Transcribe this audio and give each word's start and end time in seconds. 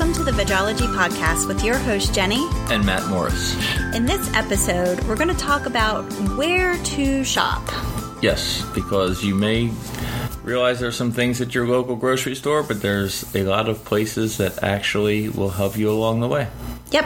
welcome 0.00 0.24
to 0.24 0.32
the 0.32 0.42
Vegology 0.42 0.86
Podcast 0.96 1.46
with 1.46 1.62
your 1.62 1.76
host, 1.76 2.14
Jenny. 2.14 2.48
And 2.70 2.86
Matt 2.86 3.06
Morris. 3.10 3.54
In 3.94 4.06
this 4.06 4.32
episode, 4.34 4.98
we're 5.04 5.14
going 5.14 5.28
to 5.28 5.34
talk 5.34 5.66
about 5.66 6.10
where 6.38 6.78
to 6.78 7.22
shop. 7.22 7.62
Yes, 8.22 8.64
because 8.74 9.22
you 9.22 9.34
may 9.34 9.70
realize 10.42 10.80
there's 10.80 10.96
some 10.96 11.12
things 11.12 11.42
at 11.42 11.54
your 11.54 11.68
local 11.68 11.96
grocery 11.96 12.34
store, 12.34 12.62
but 12.62 12.80
there's 12.80 13.34
a 13.34 13.42
lot 13.42 13.68
of 13.68 13.84
places 13.84 14.38
that 14.38 14.62
actually 14.62 15.28
will 15.28 15.50
help 15.50 15.76
you 15.76 15.90
along 15.90 16.20
the 16.20 16.28
way. 16.28 16.48
Yep. 16.92 17.04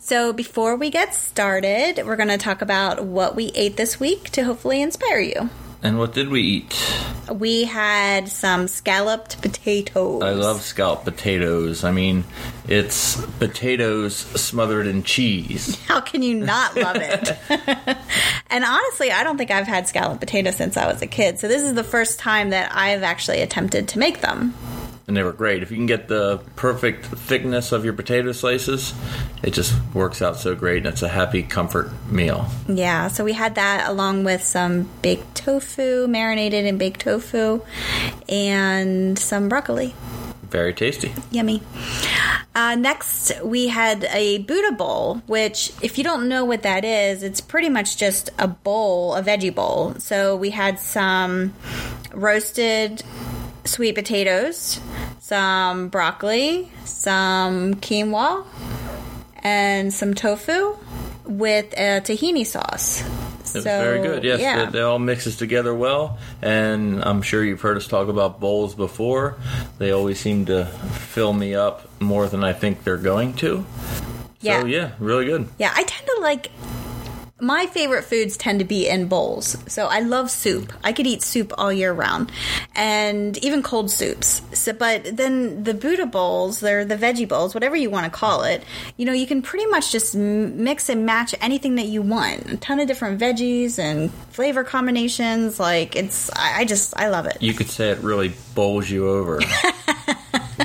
So 0.00 0.32
before 0.32 0.74
we 0.74 0.90
get 0.90 1.14
started, 1.14 2.04
we're 2.04 2.16
going 2.16 2.28
to 2.30 2.38
talk 2.38 2.60
about 2.60 3.04
what 3.04 3.36
we 3.36 3.52
ate 3.54 3.76
this 3.76 4.00
week 4.00 4.30
to 4.30 4.42
hopefully 4.42 4.82
inspire 4.82 5.20
you. 5.20 5.48
And 5.82 5.98
what 5.98 6.14
did 6.14 6.28
we 6.28 6.40
eat? 6.42 6.96
We 7.30 7.64
had 7.64 8.28
some 8.28 8.68
scalloped 8.68 9.42
potatoes. 9.42 10.22
I 10.22 10.30
love 10.30 10.62
scalloped 10.62 11.04
potatoes. 11.04 11.84
I 11.84 11.92
mean, 11.92 12.24
it's 12.68 13.20
potatoes 13.38 14.16
smothered 14.16 14.86
in 14.86 15.02
cheese. 15.02 15.80
How 15.86 16.00
can 16.00 16.22
you 16.22 16.34
not 16.34 16.76
love 16.76 16.96
it? 16.96 17.36
and 18.50 18.64
honestly, 18.64 19.10
I 19.12 19.22
don't 19.22 19.36
think 19.36 19.50
I've 19.50 19.66
had 19.66 19.86
scalloped 19.88 20.20
potatoes 20.20 20.56
since 20.56 20.76
I 20.76 20.90
was 20.90 21.02
a 21.02 21.06
kid. 21.06 21.38
So 21.38 21.48
this 21.48 21.62
is 21.62 21.74
the 21.74 21.84
first 21.84 22.18
time 22.18 22.50
that 22.50 22.74
I've 22.74 23.02
actually 23.02 23.42
attempted 23.42 23.88
to 23.88 23.98
make 23.98 24.20
them 24.20 24.54
and 25.06 25.16
they 25.16 25.22
were 25.22 25.32
great. 25.32 25.62
If 25.62 25.70
you 25.70 25.76
can 25.76 25.86
get 25.86 26.08
the 26.08 26.40
perfect 26.56 27.06
thickness 27.06 27.72
of 27.72 27.84
your 27.84 27.94
potato 27.94 28.32
slices, 28.32 28.92
it 29.42 29.52
just 29.52 29.74
works 29.94 30.20
out 30.20 30.36
so 30.36 30.54
great, 30.54 30.78
and 30.78 30.86
it's 30.86 31.02
a 31.02 31.08
happy 31.08 31.42
comfort 31.42 31.90
meal. 32.10 32.48
Yeah, 32.68 33.08
so 33.08 33.24
we 33.24 33.32
had 33.32 33.54
that 33.54 33.88
along 33.88 34.24
with 34.24 34.42
some 34.42 34.88
baked 35.02 35.36
tofu, 35.36 36.06
marinated 36.08 36.64
in 36.64 36.78
baked 36.78 37.00
tofu, 37.00 37.62
and 38.28 39.18
some 39.18 39.48
broccoli. 39.48 39.94
Very 40.50 40.72
tasty. 40.74 41.12
Yummy. 41.30 41.60
Uh, 42.54 42.76
next, 42.76 43.32
we 43.42 43.68
had 43.68 44.04
a 44.04 44.38
Buddha 44.38 44.72
bowl, 44.72 45.16
which, 45.26 45.72
if 45.82 45.98
you 45.98 46.04
don't 46.04 46.28
know 46.28 46.44
what 46.44 46.62
that 46.62 46.84
is, 46.84 47.22
it's 47.22 47.40
pretty 47.40 47.68
much 47.68 47.96
just 47.96 48.30
a 48.38 48.48
bowl, 48.48 49.14
a 49.14 49.22
veggie 49.22 49.54
bowl. 49.54 49.94
So 49.98 50.36
we 50.36 50.50
had 50.50 50.78
some 50.78 51.52
roasted 52.12 53.02
sweet 53.66 53.94
potatoes, 53.94 54.80
some 55.20 55.88
broccoli, 55.88 56.70
some 56.84 57.74
quinoa, 57.74 58.46
and 59.42 59.92
some 59.92 60.14
tofu 60.14 60.76
with 61.24 61.72
a 61.74 62.00
tahini 62.00 62.46
sauce. 62.46 63.02
So, 63.44 63.60
very 63.62 64.02
good. 64.02 64.24
Yes, 64.24 64.40
yeah. 64.40 64.66
they, 64.66 64.80
all 64.80 64.98
mixes 64.98 65.36
together 65.36 65.72
well, 65.72 66.18
and 66.42 67.02
I'm 67.02 67.22
sure 67.22 67.44
you've 67.44 67.60
heard 67.60 67.76
us 67.76 67.86
talk 67.86 68.08
about 68.08 68.40
bowls 68.40 68.74
before. 68.74 69.38
They 69.78 69.92
always 69.92 70.18
seem 70.18 70.46
to 70.46 70.66
fill 70.66 71.32
me 71.32 71.54
up 71.54 71.88
more 72.00 72.26
than 72.28 72.44
I 72.44 72.52
think 72.52 72.84
they're 72.84 72.96
going 72.96 73.34
to. 73.34 73.64
Yeah. 74.40 74.60
So 74.60 74.66
yeah, 74.66 74.92
really 74.98 75.26
good. 75.26 75.48
Yeah, 75.58 75.72
I 75.74 75.84
tend 75.84 76.06
to 76.06 76.20
like 76.20 76.50
my 77.38 77.66
favorite 77.66 78.04
foods 78.04 78.36
tend 78.38 78.60
to 78.60 78.64
be 78.64 78.88
in 78.88 79.08
bowls. 79.08 79.58
So 79.66 79.86
I 79.86 80.00
love 80.00 80.30
soup. 80.30 80.72
I 80.82 80.92
could 80.92 81.06
eat 81.06 81.22
soup 81.22 81.52
all 81.58 81.70
year 81.70 81.92
round, 81.92 82.32
and 82.74 83.36
even 83.38 83.62
cold 83.62 83.90
soups. 83.90 84.40
So, 84.54 84.72
but 84.72 85.16
then 85.16 85.64
the 85.64 85.74
Buddha 85.74 86.06
bowls, 86.06 86.60
they're 86.60 86.86
the 86.86 86.96
veggie 86.96 87.28
bowls, 87.28 87.52
whatever 87.52 87.76
you 87.76 87.90
want 87.90 88.04
to 88.04 88.10
call 88.10 88.44
it. 88.44 88.64
You 88.96 89.04
know, 89.04 89.12
you 89.12 89.26
can 89.26 89.42
pretty 89.42 89.66
much 89.66 89.92
just 89.92 90.14
mix 90.14 90.88
and 90.88 91.04
match 91.04 91.34
anything 91.40 91.74
that 91.74 91.86
you 91.86 92.00
want. 92.00 92.50
A 92.50 92.56
ton 92.56 92.80
of 92.80 92.88
different 92.88 93.20
veggies 93.20 93.78
and 93.78 94.10
flavor 94.30 94.64
combinations. 94.64 95.60
Like 95.60 95.94
it's, 95.94 96.30
I, 96.34 96.60
I 96.60 96.64
just, 96.64 96.96
I 96.96 97.08
love 97.10 97.26
it. 97.26 97.36
You 97.42 97.52
could 97.52 97.68
say 97.68 97.90
it 97.90 97.98
really 97.98 98.32
bowls 98.54 98.88
you 98.88 99.10
over. 99.10 99.40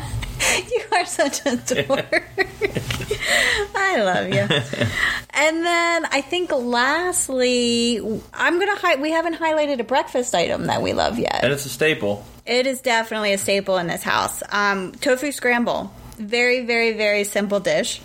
you 0.72 0.84
are 0.94 1.06
such 1.06 1.46
a 1.46 1.58
dork. 1.58 2.24
I 3.76 4.02
love 4.02 4.30
you. 4.30 4.48
and 5.34 5.66
then 5.66 6.06
I 6.06 6.22
think 6.22 6.52
lastly, 6.52 7.98
I'm 8.34 8.60
gonna 8.60 8.76
hi- 8.76 8.96
we 8.96 9.12
haven't 9.12 9.36
highlighted 9.36 9.80
a 9.80 9.84
breakfast 9.84 10.36
item 10.36 10.68
that 10.68 10.82
we 10.82 10.94
love 10.94 11.20
yet, 11.20 11.40
and 11.44 11.52
it's 11.54 11.66
a 11.66 11.70
staple. 11.70 12.26
It 12.46 12.66
is 12.68 12.82
definitely 12.82 13.34
a 13.34 13.38
staple 13.38 13.78
in 13.78 13.88
this 13.88 14.04
house. 14.04 14.44
Um, 14.52 14.92
tofu 14.94 15.32
scramble, 15.32 15.92
very 16.18 16.66
very 16.66 16.94
very 16.94 17.24
simple 17.24 17.60
dish. 17.60 18.02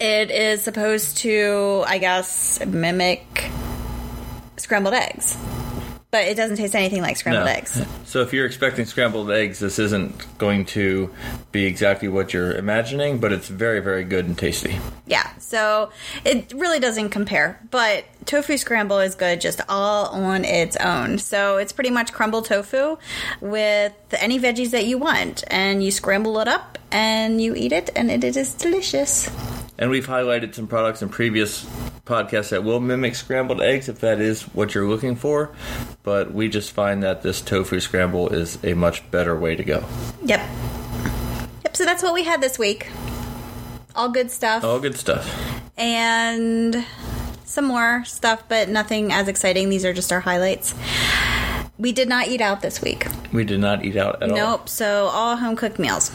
It 0.00 0.30
is 0.30 0.62
supposed 0.62 1.18
to, 1.18 1.84
I 1.86 1.98
guess, 1.98 2.64
mimic 2.66 3.50
scrambled 4.56 4.94
eggs 4.94 5.36
but 6.14 6.28
it 6.28 6.36
doesn't 6.36 6.56
taste 6.56 6.76
anything 6.76 7.02
like 7.02 7.16
scrambled 7.16 7.46
no. 7.46 7.50
eggs. 7.50 7.84
So 8.04 8.20
if 8.20 8.32
you're 8.32 8.46
expecting 8.46 8.84
scrambled 8.84 9.32
eggs, 9.32 9.58
this 9.58 9.80
isn't 9.80 10.38
going 10.38 10.66
to 10.66 11.12
be 11.50 11.64
exactly 11.64 12.06
what 12.06 12.32
you're 12.32 12.54
imagining, 12.54 13.18
but 13.18 13.32
it's 13.32 13.48
very, 13.48 13.80
very 13.80 14.04
good 14.04 14.26
and 14.26 14.38
tasty. 14.38 14.78
Yeah, 15.04 15.36
so 15.38 15.90
it 16.24 16.52
really 16.54 16.78
doesn't 16.78 17.08
compare, 17.08 17.58
but 17.72 18.04
tofu 18.26 18.56
scramble 18.56 18.98
is 18.98 19.14
good 19.14 19.40
just 19.40 19.60
all 19.68 20.06
on 20.06 20.44
its 20.44 20.76
own. 20.76 21.18
So 21.18 21.58
it's 21.58 21.72
pretty 21.72 21.90
much 21.90 22.12
crumbled 22.12 22.46
tofu 22.46 22.96
with 23.40 23.92
any 24.12 24.38
veggies 24.38 24.70
that 24.70 24.86
you 24.86 24.98
want, 24.98 25.44
and 25.48 25.82
you 25.82 25.90
scramble 25.90 26.38
it 26.40 26.48
up 26.48 26.78
and 26.90 27.40
you 27.40 27.54
eat 27.54 27.72
it, 27.72 27.90
and 27.96 28.10
it 28.10 28.24
is 28.24 28.54
delicious. 28.54 29.30
And 29.76 29.90
we've 29.90 30.06
highlighted 30.06 30.54
some 30.54 30.68
products 30.68 31.02
in 31.02 31.08
previous 31.08 31.64
podcasts 32.06 32.50
that 32.50 32.62
will 32.62 32.78
mimic 32.80 33.16
scrambled 33.16 33.60
eggs 33.60 33.88
if 33.88 34.00
that 34.00 34.20
is 34.20 34.42
what 34.42 34.74
you're 34.74 34.88
looking 34.88 35.16
for. 35.16 35.50
But 36.04 36.32
we 36.32 36.48
just 36.48 36.70
find 36.70 37.02
that 37.02 37.22
this 37.22 37.40
tofu 37.40 37.80
scramble 37.80 38.28
is 38.28 38.62
a 38.62 38.74
much 38.74 39.10
better 39.10 39.36
way 39.36 39.56
to 39.56 39.64
go. 39.64 39.84
Yep. 40.24 40.40
Yep, 41.64 41.76
so 41.76 41.84
that's 41.84 42.02
what 42.02 42.14
we 42.14 42.22
had 42.22 42.40
this 42.40 42.58
week. 42.58 42.88
All 43.96 44.08
good 44.08 44.30
stuff. 44.30 44.62
All 44.62 44.78
good 44.78 44.96
stuff. 44.96 45.28
And 45.76 46.84
some 47.54 47.64
more 47.64 48.04
stuff, 48.04 48.42
but 48.48 48.68
nothing 48.68 49.12
as 49.12 49.28
exciting. 49.28 49.70
These 49.70 49.84
are 49.84 49.92
just 49.92 50.12
our 50.12 50.20
highlights. 50.20 50.74
We 51.78 51.92
did 51.92 52.08
not 52.08 52.28
eat 52.28 52.40
out 52.40 52.60
this 52.60 52.82
week. 52.82 53.06
We 53.32 53.44
did 53.44 53.60
not 53.60 53.84
eat 53.84 53.96
out 53.96 54.22
at 54.22 54.28
nope, 54.28 54.38
all. 54.38 54.50
Nope, 54.58 54.68
so 54.68 55.06
all 55.06 55.36
home 55.36 55.56
cooked 55.56 55.78
meals. 55.78 56.10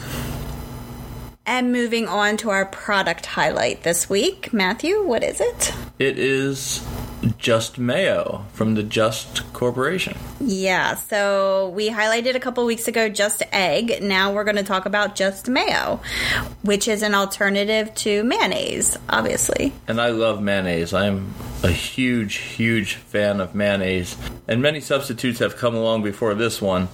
And 1.46 1.72
moving 1.72 2.06
on 2.06 2.36
to 2.38 2.50
our 2.50 2.66
product 2.66 3.26
highlight 3.26 3.82
this 3.82 4.08
week. 4.08 4.52
Matthew, 4.52 5.02
what 5.02 5.24
is 5.24 5.40
it? 5.40 5.74
It 5.98 6.18
is 6.18 6.86
Just 7.38 7.78
Mayo 7.78 8.44
from 8.52 8.74
the 8.74 8.82
Just 8.82 9.50
Corporation. 9.52 10.16
Yeah, 10.40 10.94
so 10.94 11.70
we 11.74 11.90
highlighted 11.90 12.34
a 12.34 12.40
couple 12.40 12.64
weeks 12.64 12.88
ago 12.88 13.08
Just 13.08 13.42
Egg. 13.52 14.02
Now 14.02 14.32
we're 14.32 14.44
going 14.44 14.56
to 14.56 14.62
talk 14.62 14.86
about 14.86 15.14
Just 15.14 15.48
Mayo, 15.48 16.00
which 16.62 16.88
is 16.88 17.02
an 17.02 17.14
alternative 17.14 17.94
to 17.96 18.24
mayonnaise, 18.24 18.96
obviously. 19.08 19.72
And 19.86 20.00
I 20.00 20.08
love 20.08 20.40
mayonnaise. 20.42 20.94
I'm 20.94 21.34
a 21.62 21.70
huge, 21.70 22.36
huge 22.36 22.94
fan 22.94 23.40
of 23.40 23.54
mayonnaise. 23.54 24.16
And 24.48 24.62
many 24.62 24.80
substitutes 24.80 25.40
have 25.40 25.56
come 25.56 25.74
along 25.74 26.02
before 26.02 26.34
this 26.34 26.62
one, 26.62 26.88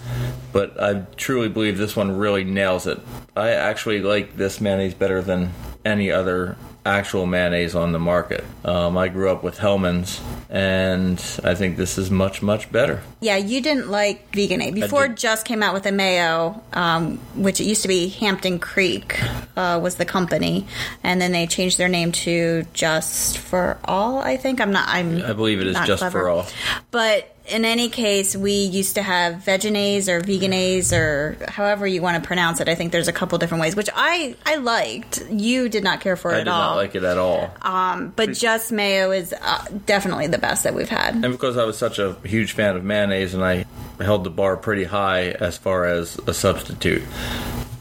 but 0.52 0.80
I 0.82 1.04
truly 1.16 1.48
believe 1.48 1.78
this 1.78 1.94
one 1.94 2.16
really 2.16 2.44
nails 2.44 2.86
it. 2.86 3.00
I 3.36 3.50
actually 3.50 4.00
like 4.00 4.36
this 4.36 4.60
mayonnaise 4.60 4.94
better 4.94 5.22
than 5.22 5.52
any 5.84 6.10
other 6.10 6.56
actual 6.86 7.26
mayonnaise 7.26 7.74
on 7.74 7.92
the 7.92 7.98
market. 7.98 8.44
Um, 8.64 8.96
I 8.96 9.08
grew 9.08 9.30
up 9.30 9.42
with 9.42 9.58
Hellmann's, 9.58 10.20
and 10.48 11.18
I 11.44 11.54
think 11.54 11.76
this 11.76 11.98
is 11.98 12.10
much, 12.10 12.42
much 12.42 12.70
better. 12.72 13.02
Yeah, 13.20 13.36
you 13.36 13.60
didn't 13.60 13.90
like 13.90 14.34
Vegan 14.34 14.74
Before 14.74 15.08
Just 15.08 15.44
came 15.44 15.62
out 15.62 15.74
with 15.74 15.86
a 15.86 15.92
mayo, 15.92 16.62
um, 16.72 17.18
which 17.34 17.60
it 17.60 17.64
used 17.64 17.82
to 17.82 17.88
be 17.88 18.08
Hampton 18.08 18.58
Creek 18.58 19.20
uh, 19.56 19.78
was 19.82 19.96
the 19.96 20.04
company, 20.04 20.66
and 21.02 21.20
then 21.20 21.32
they 21.32 21.46
changed 21.46 21.78
their 21.78 21.88
name 21.88 22.12
to 22.12 22.64
Just 22.72 23.38
for 23.38 23.78
All, 23.84 24.18
I 24.18 24.36
think. 24.36 24.60
I'm 24.60 24.72
not, 24.72 24.88
I'm 24.88 25.22
I 25.22 25.32
believe 25.32 25.60
it 25.60 25.66
is 25.66 25.76
Just 25.84 26.00
clever. 26.00 26.20
for 26.20 26.28
All. 26.28 26.46
But 26.90 27.35
in 27.48 27.64
any 27.64 27.88
case, 27.88 28.34
we 28.34 28.52
used 28.52 28.96
to 28.96 29.02
have 29.02 29.36
Vegenaise 29.36 30.08
or 30.08 30.20
Vegenaise 30.20 30.92
or 30.92 31.36
however 31.48 31.86
you 31.86 32.02
want 32.02 32.22
to 32.22 32.26
pronounce 32.26 32.60
it. 32.60 32.68
I 32.68 32.74
think 32.74 32.92
there's 32.92 33.08
a 33.08 33.12
couple 33.12 33.38
different 33.38 33.62
ways, 33.62 33.76
which 33.76 33.88
I 33.94 34.34
I 34.44 34.56
liked. 34.56 35.24
You 35.30 35.68
did 35.68 35.84
not 35.84 36.00
care 36.00 36.16
for 36.16 36.32
it 36.32 36.36
I 36.36 36.40
at 36.40 36.48
all. 36.48 36.54
I 36.54 36.62
did 36.62 36.68
not 36.68 36.76
like 36.76 36.94
it 36.94 37.04
at 37.04 37.18
all. 37.18 37.54
Um, 37.62 38.12
but 38.16 38.32
just 38.32 38.72
mayo 38.72 39.12
is 39.12 39.32
uh, 39.32 39.64
definitely 39.86 40.26
the 40.26 40.38
best 40.38 40.64
that 40.64 40.74
we've 40.74 40.88
had. 40.88 41.14
And 41.14 41.32
because 41.32 41.56
I 41.56 41.64
was 41.64 41.78
such 41.78 41.98
a 41.98 42.14
huge 42.24 42.52
fan 42.52 42.76
of 42.76 42.84
mayonnaise, 42.84 43.34
and 43.34 43.44
I 43.44 43.64
held 44.00 44.24
the 44.24 44.30
bar 44.30 44.56
pretty 44.56 44.84
high 44.84 45.30
as 45.30 45.56
far 45.56 45.84
as 45.86 46.18
a 46.26 46.34
substitute. 46.34 47.02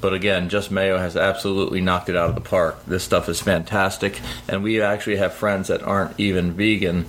But 0.02 0.14
again, 0.14 0.50
just 0.50 0.70
mayo 0.70 1.00
has 1.00 1.18
absolutely 1.18 1.82
knocked 1.82 2.10
it 2.10 2.16
out 2.16 2.30
of 2.30 2.36
the 2.36 2.42
park. 2.42 2.86
This 2.86 3.04
stuff 3.04 3.28
is 3.28 3.42
fantastic, 3.42 4.22
and 4.48 4.62
we 4.62 4.82
actually 4.82 5.16
have 5.16 5.34
friends 5.34 5.70
that 5.70 5.82
aren't 5.82 6.20
even 6.20 6.54
vegan 6.54 7.06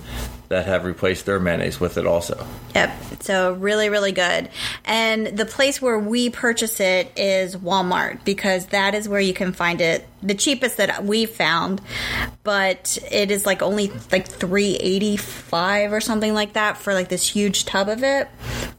that 0.49 0.65
have 0.65 0.85
replaced 0.85 1.25
their 1.25 1.39
mayonnaise 1.39 1.79
with 1.79 1.97
it 1.97 2.05
also. 2.05 2.45
Yep. 2.75 2.91
So 3.21 3.53
really, 3.53 3.89
really 3.89 4.11
good. 4.11 4.49
And 4.85 5.27
the 5.27 5.45
place 5.45 5.81
where 5.81 5.99
we 5.99 6.29
purchase 6.29 6.79
it 6.79 7.11
is 7.17 7.55
Walmart 7.55 8.23
because 8.23 8.67
that 8.67 8.95
is 8.95 9.09
where 9.09 9.19
you 9.19 9.33
can 9.33 9.53
find 9.53 9.81
it 9.81 10.07
the 10.21 10.33
cheapest 10.33 10.77
that 10.77 11.03
we 11.05 11.25
found, 11.25 11.81
but 12.43 12.97
it 13.11 13.29
is 13.29 13.45
like 13.45 13.61
only 13.61 13.91
like 14.11 14.27
three 14.27 14.75
eighty 14.75 15.15
five 15.15 15.93
or 15.93 16.01
something 16.01 16.33
like 16.33 16.53
that 16.53 16.77
for 16.77 16.93
like 16.93 17.09
this 17.09 17.27
huge 17.27 17.65
tub 17.65 17.87
of 17.87 18.03
it. 18.03 18.27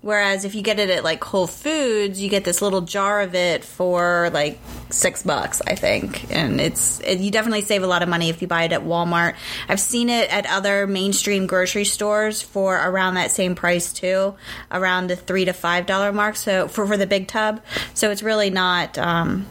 Whereas 0.01 0.45
if 0.45 0.55
you 0.55 0.63
get 0.63 0.79
it 0.79 0.91
at 0.91 1.05
like 1.05 1.23
Whole 1.23 1.47
Foods, 1.47 2.21
you 2.21 2.29
get 2.29 2.45
this 2.45 2.63
little 2.63 2.81
jar 2.81 3.21
of 3.21 3.35
it 3.35 3.65
for 3.65 4.31
like 4.33 4.59
six 4.91 5.23
bucks, 5.23 5.61
I 5.67 5.75
think, 5.75 6.33
and 6.35 6.61
it's 6.61 7.01
it, 7.01 7.19
you 7.19 7.31
definitely 7.31 7.63
save 7.63 7.83
a 7.83 7.87
lot 7.87 8.03
of 8.03 8.09
money 8.09 8.31
if 8.31 8.43
you 8.43 8.49
buy 8.49 8.65
it 8.65 8.73
at 8.73 8.83
Walmart. 8.83 9.35
I've 9.69 9.81
seen 9.81 10.09
it 10.09 10.33
at 10.33 10.47
other 10.47 10.87
mainstream 10.87 11.47
grocery 11.47 11.85
stores 11.85 12.43
for 12.43 12.77
around 12.77 13.15
that 13.15 13.31
same 13.31 13.55
price 13.55 13.93
too, 13.93 14.35
around 14.73 15.09
the 15.09 15.17
three 15.17 15.45
to 15.45 15.53
five 15.53 15.87
dollar 15.87 16.13
mark. 16.13 16.37
So 16.37 16.69
for 16.69 16.87
for 16.87 16.97
the 16.97 17.07
big 17.07 17.29
tub, 17.29 17.63
so 17.95 18.11
it's 18.11 18.23
really 18.23 18.51
not 18.51 18.99
um, 18.99 19.47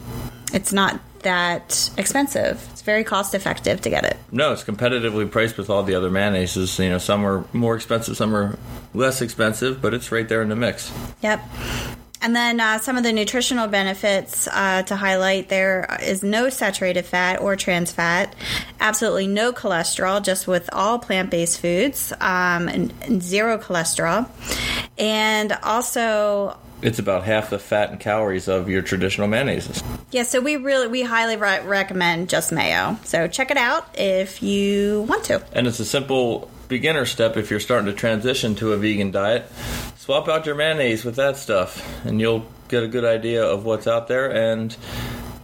it's 0.52 0.72
not 0.72 1.00
that 1.22 1.90
expensive. 1.96 2.66
It's 2.72 2.82
very 2.82 3.04
cost 3.04 3.34
effective 3.34 3.80
to 3.82 3.90
get 3.90 4.04
it. 4.04 4.16
No, 4.30 4.52
it's 4.52 4.64
competitively 4.64 5.30
priced 5.30 5.58
with 5.58 5.70
all 5.70 5.82
the 5.82 5.94
other 5.94 6.10
mayonnaises. 6.10 6.82
You 6.82 6.90
know, 6.90 6.98
some 6.98 7.24
are 7.26 7.44
more 7.52 7.76
expensive, 7.76 8.16
some 8.16 8.34
are 8.34 8.58
less 8.94 9.20
expensive, 9.22 9.80
but 9.80 9.94
it's 9.94 10.10
right 10.12 10.28
there 10.28 10.42
in 10.42 10.48
the 10.48 10.56
mix. 10.56 10.92
Yep. 11.22 11.40
And 12.20 12.34
then 12.34 12.58
uh, 12.58 12.78
some 12.78 12.96
of 12.96 13.04
the 13.04 13.12
nutritional 13.12 13.68
benefits 13.68 14.48
uh, 14.48 14.82
to 14.82 14.96
highlight 14.96 15.48
there 15.48 15.98
is 16.02 16.24
no 16.24 16.48
saturated 16.48 17.04
fat 17.04 17.40
or 17.40 17.54
trans 17.54 17.92
fat, 17.92 18.34
absolutely 18.80 19.28
no 19.28 19.52
cholesterol, 19.52 20.20
just 20.20 20.48
with 20.48 20.68
all 20.72 20.98
plant 20.98 21.30
based 21.30 21.60
foods, 21.60 22.12
um, 22.20 22.68
and, 22.68 22.92
and 23.02 23.22
zero 23.22 23.56
cholesterol. 23.56 24.28
And 24.98 25.52
also, 25.62 26.58
It's 26.80 26.98
about 26.98 27.24
half 27.24 27.50
the 27.50 27.58
fat 27.58 27.90
and 27.90 27.98
calories 27.98 28.46
of 28.48 28.68
your 28.68 28.82
traditional 28.82 29.26
mayonnaises. 29.28 29.82
yeah, 30.12 30.22
so 30.22 30.40
we 30.40 30.56
really, 30.56 30.86
we 30.86 31.02
highly 31.02 31.36
re- 31.36 31.60
recommend 31.64 32.28
just 32.28 32.52
mayo. 32.52 32.98
So 33.04 33.26
check 33.28 33.50
it 33.50 33.56
out 33.56 33.98
if 33.98 34.42
you 34.42 35.02
want 35.08 35.24
to. 35.24 35.42
And 35.52 35.66
it's 35.66 35.80
a 35.80 35.84
simple 35.84 36.50
beginner 36.68 37.04
step 37.06 37.36
if 37.36 37.50
you're 37.50 37.60
starting 37.60 37.86
to 37.86 37.92
transition 37.92 38.54
to 38.56 38.72
a 38.72 38.76
vegan 38.76 39.10
diet. 39.10 39.50
Swap 39.96 40.28
out 40.28 40.46
your 40.46 40.54
mayonnaise 40.54 41.04
with 41.04 41.16
that 41.16 41.36
stuff, 41.36 41.82
and 42.06 42.20
you'll 42.20 42.46
get 42.68 42.82
a 42.82 42.88
good 42.88 43.04
idea 43.04 43.44
of 43.44 43.64
what's 43.64 43.86
out 43.86 44.08
there 44.08 44.30
and 44.30 44.76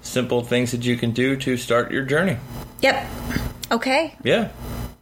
simple 0.02 0.42
things 0.42 0.70
that 0.72 0.84
you 0.84 0.96
can 0.96 1.10
do 1.12 1.36
to 1.36 1.56
start 1.56 1.90
your 1.90 2.04
journey. 2.04 2.36
Yep. 2.80 3.06
Okay, 3.72 4.14
Yeah, 4.22 4.50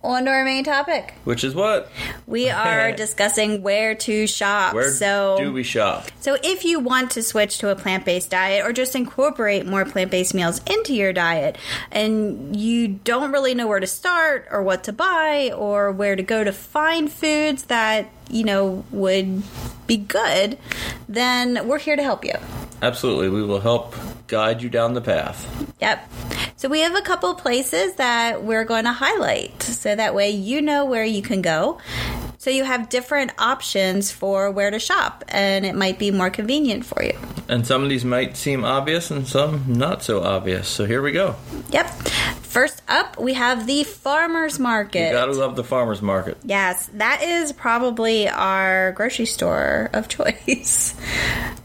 on 0.04 0.24
to 0.24 0.30
our 0.30 0.44
main 0.44 0.64
topic. 0.64 1.14
which 1.24 1.44
is 1.44 1.54
what? 1.54 1.90
We 2.26 2.50
are 2.50 2.92
discussing 2.92 3.62
where 3.62 3.94
to 3.94 4.26
shop. 4.26 4.74
Where 4.74 4.90
so 4.90 5.36
do 5.38 5.52
we 5.52 5.62
shop? 5.62 6.08
So, 6.20 6.36
if 6.42 6.64
you 6.64 6.80
want 6.80 7.12
to 7.12 7.22
switch 7.22 7.58
to 7.58 7.70
a 7.70 7.76
plant 7.76 8.04
based 8.04 8.30
diet 8.30 8.66
or 8.66 8.72
just 8.72 8.94
incorporate 8.96 9.66
more 9.66 9.84
plant 9.84 10.10
based 10.10 10.34
meals 10.34 10.60
into 10.66 10.94
your 10.94 11.12
diet 11.12 11.56
and 11.90 12.56
you 12.56 12.88
don't 12.88 13.32
really 13.32 13.54
know 13.54 13.66
where 13.66 13.80
to 13.80 13.86
start 13.86 14.48
or 14.50 14.62
what 14.62 14.84
to 14.84 14.92
buy 14.92 15.52
or 15.54 15.92
where 15.92 16.16
to 16.16 16.22
go 16.22 16.42
to 16.42 16.52
find 16.52 17.10
foods 17.10 17.64
that, 17.64 18.10
you 18.30 18.44
know, 18.44 18.84
would 18.90 19.42
be 19.86 19.96
good, 19.96 20.58
then 21.08 21.66
we're 21.68 21.78
here 21.78 21.96
to 21.96 22.02
help 22.02 22.24
you. 22.24 22.34
Absolutely, 22.80 23.28
we 23.28 23.42
will 23.42 23.60
help 23.60 23.94
guide 24.26 24.62
you 24.62 24.68
down 24.68 24.94
the 24.94 25.00
path. 25.00 25.46
Yep. 25.80 26.10
So 26.62 26.68
we 26.68 26.78
have 26.82 26.94
a 26.94 27.02
couple 27.02 27.34
places 27.34 27.94
that 27.94 28.44
we're 28.44 28.62
going 28.62 28.84
to 28.84 28.92
highlight 28.92 29.60
so 29.64 29.96
that 29.96 30.14
way 30.14 30.30
you 30.30 30.62
know 30.62 30.84
where 30.84 31.04
you 31.04 31.20
can 31.20 31.42
go. 31.42 31.78
So 32.38 32.50
you 32.50 32.62
have 32.62 32.88
different 32.88 33.32
options 33.36 34.12
for 34.12 34.48
where 34.48 34.70
to 34.70 34.78
shop 34.78 35.24
and 35.26 35.66
it 35.66 35.74
might 35.74 35.98
be 35.98 36.12
more 36.12 36.30
convenient 36.30 36.84
for 36.84 37.02
you. 37.02 37.18
And 37.48 37.66
some 37.66 37.82
of 37.82 37.88
these 37.88 38.04
might 38.04 38.36
seem 38.36 38.62
obvious 38.62 39.10
and 39.10 39.26
some 39.26 39.64
not 39.66 40.04
so 40.04 40.22
obvious. 40.22 40.68
So 40.68 40.84
here 40.84 41.02
we 41.02 41.10
go. 41.10 41.34
Yep. 41.70 41.90
First 42.52 42.82
up, 42.86 43.18
we 43.18 43.32
have 43.32 43.66
the 43.66 43.82
farmers 43.82 44.58
market. 44.58 45.06
You 45.06 45.12
gotta 45.12 45.32
love 45.32 45.56
the 45.56 45.64
farmer's 45.64 46.02
market. 46.02 46.36
Yes, 46.44 46.86
that 46.92 47.22
is 47.22 47.50
probably 47.50 48.28
our 48.28 48.92
grocery 48.92 49.24
store 49.24 49.88
of 49.94 50.06
choice. 50.16 50.94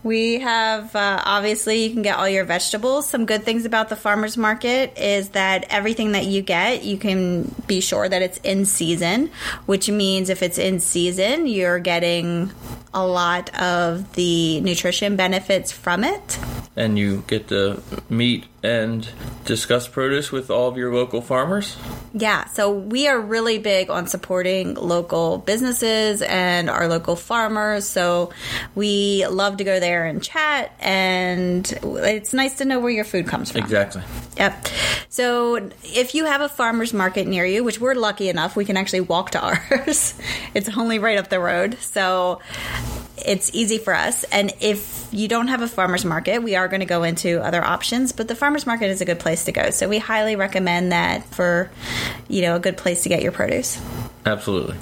We 0.03 0.39
have, 0.39 0.95
uh, 0.95 1.21
obviously, 1.25 1.83
you 1.83 1.91
can 1.91 2.03
get 2.03 2.17
all 2.17 2.29
your 2.29 2.45
vegetables. 2.45 3.09
Some 3.09 3.25
good 3.25 3.43
things 3.43 3.65
about 3.65 3.89
the 3.89 3.97
farmer's 3.97 4.37
market 4.37 4.97
is 4.97 5.31
that 5.31 5.65
everything 5.69 6.13
that 6.13 6.25
you 6.25 6.41
get, 6.41 6.85
you 6.85 6.97
can 6.97 7.53
be 7.67 7.81
sure 7.81 8.07
that 8.07 8.21
it's 8.21 8.37
in 8.37 8.63
season, 8.63 9.29
which 9.65 9.89
means 9.89 10.29
if 10.29 10.41
it's 10.41 10.57
in 10.57 10.79
season, 10.79 11.47
you're 11.47 11.79
getting 11.79 12.49
a 12.93 13.05
lot 13.05 13.53
of 13.59 14.13
the 14.13 14.61
nutrition 14.61 15.17
benefits 15.17 15.73
from 15.73 16.05
it. 16.05 16.39
And 16.77 16.97
you 16.97 17.25
get 17.27 17.49
the 17.49 17.83
meet 18.09 18.45
and 18.63 19.07
discuss 19.45 19.87
produce 19.87 20.31
with 20.31 20.49
all 20.49 20.67
of 20.67 20.77
your 20.77 20.93
local 20.93 21.21
farmers. 21.21 21.77
Yeah, 22.13 22.45
so 22.45 22.71
we 22.73 23.07
are 23.07 23.19
really 23.19 23.59
big 23.59 23.89
on 23.91 24.07
supporting 24.07 24.73
local 24.73 25.37
businesses 25.37 26.23
and 26.23 26.69
our 26.69 26.87
local 26.87 27.15
farmers. 27.15 27.87
So 27.87 28.31
we 28.73 29.25
love 29.27 29.57
to 29.57 29.63
go 29.63 29.79
there 29.79 30.05
and 30.05 30.23
chat, 30.23 30.73
and 30.79 31.71
it's 31.83 32.33
nice 32.33 32.57
to 32.57 32.65
know 32.65 32.79
where 32.79 32.91
your 32.91 33.05
food 33.05 33.27
comes 33.27 33.51
from. 33.51 33.61
Exactly. 33.61 34.01
Yep. 34.37 34.67
So 35.09 35.69
if 35.83 36.15
you 36.15 36.25
have 36.25 36.41
a 36.41 36.49
farmer's 36.49 36.93
market 36.93 37.27
near 37.27 37.45
you, 37.45 37.63
which 37.63 37.79
we're 37.79 37.95
lucky 37.95 38.29
enough, 38.29 38.55
we 38.55 38.65
can 38.65 38.75
actually 38.75 39.01
walk 39.01 39.31
to 39.31 39.39
ours. 39.71 40.15
it's 40.55 40.75
only 40.75 40.97
right 40.97 41.17
up 41.17 41.29
the 41.29 41.39
road. 41.39 41.77
So 41.79 42.41
it's 43.25 43.53
easy 43.53 43.77
for 43.77 43.93
us. 43.93 44.23
And 44.25 44.53
if 44.59 45.07
you 45.11 45.27
don't 45.27 45.47
have 45.47 45.61
a 45.61 45.67
farmer's 45.67 46.05
market, 46.05 46.43
we 46.43 46.55
are 46.55 46.67
going 46.67 46.81
to 46.81 46.85
go 46.85 47.03
into 47.03 47.43
other 47.43 47.63
options, 47.63 48.11
but 48.11 48.27
the 48.27 48.35
farmer's 48.35 48.65
market 48.65 48.87
is 48.87 49.01
a 49.01 49.05
good 49.05 49.19
place 49.19 49.45
to 49.45 49.51
go. 49.51 49.69
So 49.71 49.87
we 49.89 49.97
highly 49.97 50.35
recommend 50.35 50.91
that 50.91 51.25
for, 51.25 51.71
you 52.27 52.41
know, 52.41 52.55
a 52.55 52.59
good 52.59 52.77
place 52.77 53.03
to 53.03 53.09
get 53.09 53.21
your 53.21 53.31
produce. 53.31 53.81
Absolutely. 54.27 54.75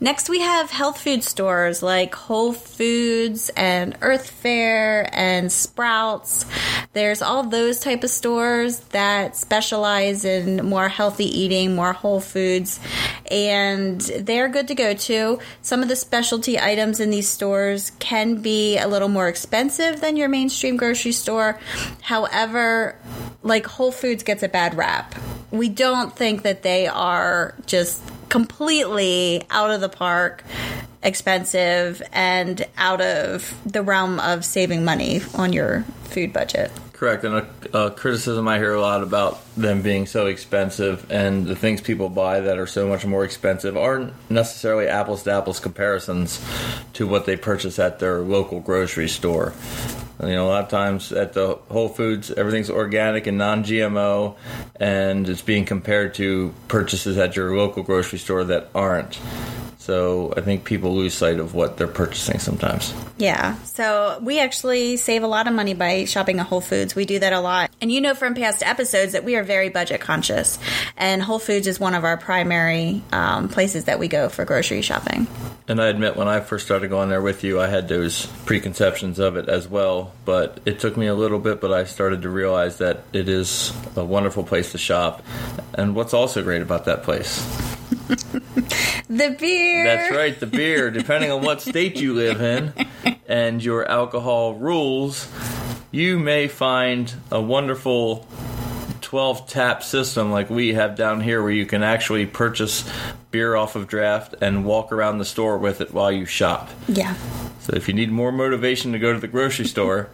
Next, 0.00 0.28
we 0.28 0.40
have 0.40 0.70
health 0.70 1.00
food 1.00 1.22
stores 1.22 1.82
like 1.82 2.14
Whole 2.14 2.52
Foods 2.52 3.50
and 3.56 3.96
Earth 4.00 4.30
Fare 4.30 5.08
and 5.12 5.52
Sprouts. 5.52 6.46
There's 6.92 7.20
all 7.20 7.42
those 7.44 7.80
type 7.80 8.04
of 8.04 8.10
stores 8.10 8.78
that 8.90 9.36
specialize 9.36 10.24
in 10.24 10.64
more 10.66 10.88
healthy 10.88 11.26
eating, 11.26 11.74
more 11.74 11.92
whole 11.92 12.20
foods, 12.20 12.80
and 13.30 14.00
they're 14.00 14.48
good 14.48 14.68
to 14.68 14.74
go 14.74 14.94
to. 14.94 15.40
Some 15.60 15.82
of 15.82 15.88
the 15.88 15.96
specialty 15.96 16.58
items 16.58 16.98
in 16.98 17.10
these 17.10 17.28
stores 17.28 17.92
can 17.98 18.40
be 18.40 18.78
a 18.78 18.88
little 18.88 19.08
more 19.08 19.28
expensive 19.28 20.00
than 20.00 20.16
your 20.16 20.28
mainstream 20.28 20.78
grocery 20.78 21.12
store. 21.12 21.58
However, 22.00 22.96
like 23.42 23.66
Whole 23.66 23.92
Foods 23.92 24.22
gets 24.22 24.42
a 24.42 24.48
bad 24.48 24.74
rap. 24.74 25.14
We 25.50 25.68
don't 25.68 26.14
think 26.14 26.42
that 26.42 26.62
they 26.62 26.86
are 26.86 27.54
just 27.66 28.02
completely 28.36 29.42
out 29.48 29.70
of 29.70 29.80
the 29.80 29.88
park 29.88 30.44
expensive 31.02 32.02
and 32.12 32.66
out 32.76 33.00
of 33.00 33.58
the 33.64 33.80
realm 33.80 34.20
of 34.20 34.44
saving 34.44 34.84
money 34.84 35.22
on 35.36 35.54
your 35.54 35.84
food 36.04 36.34
budget. 36.34 36.70
Correct. 36.92 37.24
And 37.24 37.46
a, 37.72 37.78
a 37.78 37.90
criticism 37.92 38.46
I 38.46 38.58
hear 38.58 38.74
a 38.74 38.80
lot 38.80 39.02
about 39.02 39.40
them 39.54 39.80
being 39.80 40.04
so 40.04 40.26
expensive 40.26 41.10
and 41.10 41.46
the 41.46 41.56
things 41.56 41.80
people 41.80 42.10
buy 42.10 42.40
that 42.40 42.58
are 42.58 42.66
so 42.66 42.86
much 42.86 43.06
more 43.06 43.24
expensive 43.24 43.74
aren't 43.74 44.12
necessarily 44.30 44.86
apples 44.86 45.22
to 45.22 45.32
apples 45.32 45.58
comparisons 45.58 46.38
to 46.92 47.06
what 47.06 47.24
they 47.24 47.38
purchase 47.38 47.78
at 47.78 48.00
their 48.00 48.20
local 48.20 48.60
grocery 48.60 49.08
store. 49.08 49.54
You 50.20 50.28
know, 50.28 50.46
a 50.46 50.48
lot 50.48 50.64
of 50.64 50.70
times 50.70 51.12
at 51.12 51.34
the 51.34 51.58
Whole 51.70 51.88
Foods, 51.90 52.30
everything's 52.30 52.70
organic 52.70 53.26
and 53.26 53.36
non 53.36 53.64
GMO, 53.64 54.36
and 54.76 55.28
it's 55.28 55.42
being 55.42 55.66
compared 55.66 56.14
to 56.14 56.54
purchases 56.68 57.18
at 57.18 57.36
your 57.36 57.56
local 57.56 57.82
grocery 57.82 58.18
store 58.18 58.44
that 58.44 58.70
aren't. 58.74 59.18
So 59.86 60.34
I 60.36 60.40
think 60.40 60.64
people 60.64 60.96
lose 60.96 61.14
sight 61.14 61.38
of 61.38 61.54
what 61.54 61.76
they're 61.76 61.86
purchasing 61.86 62.40
sometimes. 62.40 62.92
Yeah. 63.18 63.54
So 63.62 64.18
we 64.20 64.40
actually 64.40 64.96
save 64.96 65.22
a 65.22 65.28
lot 65.28 65.46
of 65.46 65.54
money 65.54 65.74
by 65.74 66.06
shopping 66.06 66.40
at 66.40 66.46
Whole 66.46 66.60
Foods. 66.60 66.96
We 66.96 67.04
do 67.04 67.20
that 67.20 67.32
a 67.32 67.38
lot. 67.38 67.70
And 67.80 67.92
you 67.92 68.00
know 68.00 68.14
from 68.14 68.34
past 68.34 68.64
episodes 68.64 69.12
that 69.12 69.22
we 69.22 69.36
are 69.36 69.44
very 69.44 69.68
budget 69.68 70.00
conscious. 70.00 70.58
And 70.96 71.22
Whole 71.22 71.38
Foods 71.38 71.68
is 71.68 71.78
one 71.78 71.94
of 71.94 72.02
our 72.02 72.16
primary 72.16 73.00
um, 73.12 73.48
places 73.48 73.84
that 73.84 74.00
we 74.00 74.08
go 74.08 74.28
for 74.28 74.44
grocery 74.44 74.82
shopping. 74.82 75.28
And 75.68 75.80
I 75.80 75.86
admit, 75.86 76.16
when 76.16 76.26
I 76.26 76.40
first 76.40 76.64
started 76.64 76.88
going 76.90 77.08
there 77.08 77.22
with 77.22 77.44
you, 77.44 77.60
I 77.60 77.68
had 77.68 77.86
those 77.86 78.26
preconceptions 78.44 79.20
of 79.20 79.36
it 79.36 79.48
as 79.48 79.68
well. 79.68 80.10
But 80.24 80.58
it 80.66 80.80
took 80.80 80.96
me 80.96 81.06
a 81.06 81.14
little 81.14 81.38
bit, 81.38 81.60
but 81.60 81.72
I 81.72 81.84
started 81.84 82.22
to 82.22 82.28
realize 82.28 82.78
that 82.78 83.04
it 83.12 83.28
is 83.28 83.72
a 83.94 84.04
wonderful 84.04 84.42
place 84.42 84.72
to 84.72 84.78
shop. 84.78 85.22
And 85.74 85.94
what's 85.94 86.12
also 86.12 86.42
great 86.42 86.62
about 86.62 86.86
that 86.86 87.04
place? 87.04 87.40
The 89.08 89.36
beer. 89.38 89.84
That's 89.84 90.16
right, 90.16 90.38
the 90.38 90.46
beer. 90.46 90.90
Depending 90.90 91.30
on 91.30 91.42
what 91.42 91.62
state 91.62 92.00
you 92.00 92.12
live 92.12 92.40
in 92.40 92.72
and 93.28 93.62
your 93.62 93.88
alcohol 93.88 94.54
rules, 94.54 95.30
you 95.92 96.18
may 96.18 96.48
find 96.48 97.14
a 97.30 97.40
wonderful 97.40 98.26
12 99.02 99.48
tap 99.48 99.84
system 99.84 100.32
like 100.32 100.50
we 100.50 100.74
have 100.74 100.96
down 100.96 101.20
here 101.20 101.40
where 101.40 101.52
you 101.52 101.66
can 101.66 101.84
actually 101.84 102.26
purchase 102.26 102.90
beer 103.30 103.54
off 103.54 103.76
of 103.76 103.86
draft 103.86 104.34
and 104.40 104.64
walk 104.64 104.90
around 104.90 105.18
the 105.18 105.24
store 105.24 105.56
with 105.56 105.80
it 105.80 105.94
while 105.94 106.10
you 106.10 106.26
shop. 106.26 106.68
Yeah. 106.88 107.14
So 107.60 107.74
if 107.76 107.86
you 107.86 107.94
need 107.94 108.10
more 108.10 108.32
motivation 108.32 108.90
to 108.90 108.98
go 108.98 109.12
to 109.12 109.20
the 109.20 109.28
grocery 109.28 109.66
store, 109.66 110.08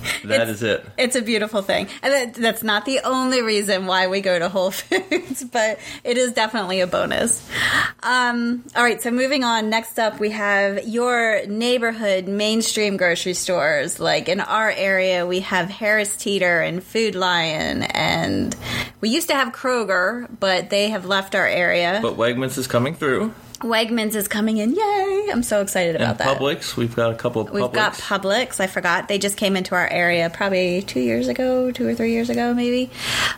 That 0.24 0.42
It's- 0.42 0.48
is 0.56 0.62
it. 0.62 0.86
It's 0.98 1.16
a 1.16 1.22
beautiful 1.22 1.62
thing. 1.62 1.88
And 2.02 2.12
that, 2.12 2.34
that's 2.34 2.62
not 2.62 2.84
the 2.84 3.00
only 3.04 3.40
reason 3.42 3.86
why 3.86 4.06
we 4.08 4.20
go 4.20 4.38
to 4.38 4.48
Whole 4.48 4.70
Foods, 4.70 5.44
but 5.44 5.78
it 6.04 6.18
is 6.18 6.32
definitely 6.32 6.80
a 6.80 6.86
bonus. 6.86 7.48
Um, 8.02 8.64
all 8.76 8.82
right, 8.82 9.00
so 9.00 9.10
moving 9.10 9.44
on. 9.44 9.70
Next 9.70 9.98
up, 9.98 10.20
we 10.20 10.30
have 10.30 10.86
your 10.86 11.46
neighborhood 11.46 12.28
mainstream 12.28 12.96
grocery 12.96 13.34
stores. 13.34 13.98
Like 13.98 14.28
in 14.28 14.40
our 14.40 14.70
area, 14.70 15.26
we 15.26 15.40
have 15.40 15.68
Harris 15.68 16.16
Teeter 16.16 16.60
and 16.60 16.82
Food 16.82 17.14
Lion, 17.14 17.82
and 17.82 18.54
we 19.00 19.08
used 19.08 19.28
to 19.28 19.34
have 19.34 19.52
Kroger, 19.52 20.28
but 20.40 20.70
they 20.70 20.90
have 20.90 21.06
left 21.06 21.34
our 21.34 21.46
area. 21.46 21.98
But 22.02 22.16
Wegmans 22.16 22.58
is 22.58 22.66
coming 22.66 22.94
through. 22.94 23.32
Wegmans 23.60 24.14
is 24.14 24.26
coming 24.26 24.56
in. 24.56 24.74
Yay! 24.74 25.28
I'm 25.30 25.42
so 25.42 25.60
excited 25.60 25.96
about 25.96 26.10
And 26.10 26.18
that. 26.20 26.38
Publix, 26.38 26.76
we've 26.76 26.96
got 26.96 27.12
a 27.12 27.14
couple 27.14 27.42
of 27.42 27.50
We've 27.50 27.64
Publix. 27.64 27.72
got 27.74 27.92
Publix. 27.94 28.58
I 28.58 28.66
forgot 28.66 29.08
they 29.08 29.18
just 29.18 29.36
came 29.36 29.54
into 29.56 29.74
our 29.74 29.86
area 29.86 30.30
probably 30.30 30.80
two 30.82 31.00
years 31.00 31.28
ago, 31.28 31.70
two 31.70 31.86
or 31.86 31.94
three 31.94 32.12
years 32.12 32.30
ago, 32.30 32.54
maybe. 32.54 32.90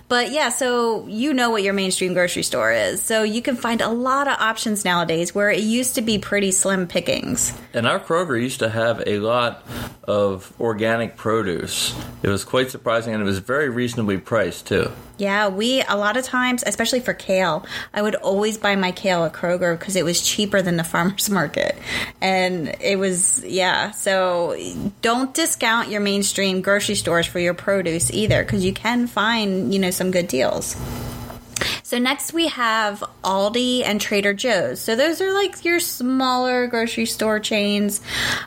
But 0.08 0.30
yeah, 0.30 0.50
so 0.50 1.06
you 1.08 1.34
know 1.34 1.50
what 1.50 1.62
your 1.64 1.72
mainstream 1.74 2.14
grocery 2.14 2.44
store 2.44 2.72
is. 2.72 3.02
So 3.02 3.24
you 3.24 3.42
can 3.42 3.56
find 3.56 3.80
a 3.80 3.88
lot 3.88 4.28
of 4.28 4.34
options 4.38 4.84
nowadays 4.84 5.34
where 5.34 5.50
it 5.50 5.60
used 5.60 5.96
to 5.96 6.02
be 6.02 6.18
pretty 6.18 6.52
slim 6.52 6.86
pickings. 6.86 7.52
And 7.74 7.86
our 7.86 7.98
Kroger 7.98 8.40
used 8.40 8.60
to 8.60 8.68
have 8.68 9.02
a 9.06 9.18
lot 9.18 9.66
of 10.04 10.52
organic 10.60 11.16
produce. 11.16 11.94
It 12.22 12.28
was 12.28 12.44
quite 12.44 12.70
surprising, 12.70 13.12
and 13.14 13.22
it 13.22 13.26
was 13.26 13.38
very 13.38 13.68
reasonably 13.68 14.18
priced 14.18 14.66
too. 14.68 14.90
Yeah, 15.18 15.48
we 15.48 15.82
a 15.82 15.96
lot 15.96 16.16
of 16.16 16.24
times, 16.24 16.64
especially 16.66 17.00
for 17.00 17.14
kale, 17.14 17.64
I 17.94 18.02
would 18.02 18.16
always 18.16 18.58
buy 18.58 18.74
my 18.76 18.90
kale 18.92 19.24
at 19.24 19.32
Kroger 19.32 19.78
because 19.78 19.94
it 19.94 20.04
was 20.04 20.11
cheaper 20.20 20.60
than 20.60 20.76
the 20.76 20.84
farmers 20.92 21.30
market, 21.30 21.76
and 22.20 22.74
it 22.80 22.98
was 22.98 23.42
yeah. 23.44 23.92
So 23.92 24.56
don't 25.00 25.32
discount 25.32 25.88
your 25.88 26.00
mainstream 26.00 26.60
grocery 26.60 26.96
stores 26.96 27.26
for 27.26 27.38
your 27.38 27.54
produce 27.54 28.10
either, 28.10 28.42
because 28.42 28.64
you 28.64 28.72
can 28.72 29.06
find 29.06 29.72
you 29.72 29.80
know 29.80 29.90
some 29.90 30.10
good 30.10 30.28
deals. 30.28 30.76
So 31.92 31.98
next 31.98 32.32
we 32.32 32.48
have 32.48 33.04
Aldi 33.22 33.82
and 33.84 34.00
Trader 34.00 34.32
Joe's. 34.32 34.80
So 34.80 34.96
those 34.96 35.20
are 35.20 35.30
like 35.34 35.62
your 35.62 35.78
smaller 35.78 36.66
grocery 36.66 37.04
store 37.04 37.38
chains. 37.38 38.00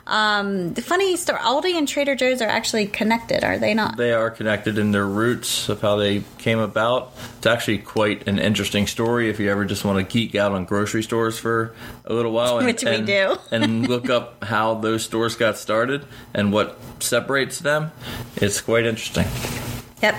Um, 0.04 0.74
the 0.74 0.82
funny 0.82 1.14
story, 1.14 1.38
Aldi 1.38 1.74
and 1.78 1.86
Trader 1.86 2.16
Joe's 2.16 2.42
are 2.42 2.48
actually 2.48 2.88
connected, 2.88 3.44
are 3.44 3.56
they 3.56 3.72
not? 3.72 3.98
They 3.98 4.12
are 4.12 4.32
connected 4.32 4.78
in 4.78 4.90
their 4.90 5.06
roots 5.06 5.68
of 5.68 5.80
how 5.80 5.94
they 5.94 6.24
came 6.38 6.58
about. 6.58 7.12
It's 7.38 7.46
actually 7.46 7.78
quite 7.78 8.26
an 8.26 8.40
interesting 8.40 8.88
story 8.88 9.30
if 9.30 9.38
you 9.38 9.48
ever 9.48 9.64
just 9.64 9.84
want 9.84 10.00
to 10.00 10.12
geek 10.12 10.34
out 10.34 10.50
on 10.50 10.64
grocery 10.64 11.04
stores 11.04 11.38
for 11.38 11.72
a 12.04 12.12
little 12.12 12.32
while. 12.32 12.58
And, 12.58 12.66
Which 12.66 12.82
we 12.82 12.96
and- 12.96 13.06
do. 13.06 13.36
and 13.52 13.88
look 13.88 14.10
up 14.10 14.42
how 14.42 14.74
those 14.74 15.04
stores 15.04 15.36
got 15.36 15.56
started 15.56 16.04
and 16.34 16.52
what 16.52 16.76
separates 16.98 17.60
them. 17.60 17.92
It's 18.34 18.60
quite 18.60 18.86
interesting. 18.86 19.26
Yep. 20.02 20.16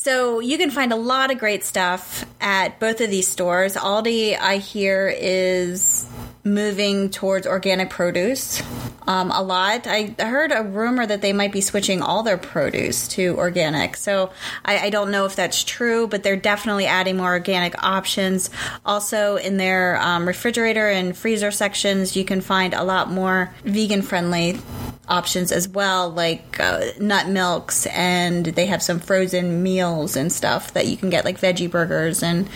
So 0.00 0.38
you 0.38 0.58
can 0.58 0.70
find 0.70 0.92
a 0.92 0.96
lot 0.96 1.32
of 1.32 1.38
great 1.38 1.64
stuff 1.64 2.24
at 2.40 2.78
both 2.78 3.00
of 3.00 3.10
these 3.10 3.26
stores. 3.26 3.74
Aldi, 3.74 4.38
I 4.38 4.58
hear, 4.58 5.08
is 5.08 6.06
moving 6.44 7.10
towards 7.10 7.46
organic 7.46 7.90
produce 7.90 8.62
um, 9.08 9.30
a 9.30 9.42
lot. 9.42 9.86
I 9.86 10.14
heard 10.18 10.52
a 10.52 10.62
rumor 10.62 11.06
that 11.06 11.22
they 11.22 11.32
might 11.32 11.50
be 11.50 11.62
switching 11.62 12.02
all 12.02 12.22
their 12.22 12.36
produce 12.36 13.08
to 13.08 13.36
organic. 13.38 13.96
So 13.96 14.30
I, 14.64 14.78
I 14.78 14.90
don't 14.90 15.10
know 15.10 15.24
if 15.24 15.34
that's 15.34 15.64
true, 15.64 16.06
but 16.06 16.22
they're 16.22 16.36
definitely 16.36 16.86
adding 16.86 17.16
more 17.16 17.30
organic 17.30 17.82
options. 17.82 18.50
Also, 18.84 19.36
in 19.36 19.56
their 19.56 20.00
um, 20.00 20.26
refrigerator 20.26 20.88
and 20.88 21.16
freezer 21.16 21.50
sections, 21.50 22.16
you 22.16 22.24
can 22.24 22.42
find 22.42 22.74
a 22.74 22.84
lot 22.84 23.10
more 23.10 23.52
vegan 23.64 24.02
friendly 24.02 24.58
options 25.08 25.52
as 25.52 25.68
well, 25.68 26.10
like 26.10 26.60
uh, 26.60 26.84
nut 27.00 27.28
milks, 27.28 27.86
and 27.86 28.44
they 28.44 28.66
have 28.66 28.82
some 28.82 29.00
frozen 29.00 29.62
meals 29.62 30.16
and 30.16 30.30
stuff 30.30 30.74
that 30.74 30.86
you 30.86 30.96
can 30.96 31.10
get, 31.10 31.24
like 31.24 31.40
veggie 31.40 31.70
burgers 31.70 32.22
and 32.22 32.48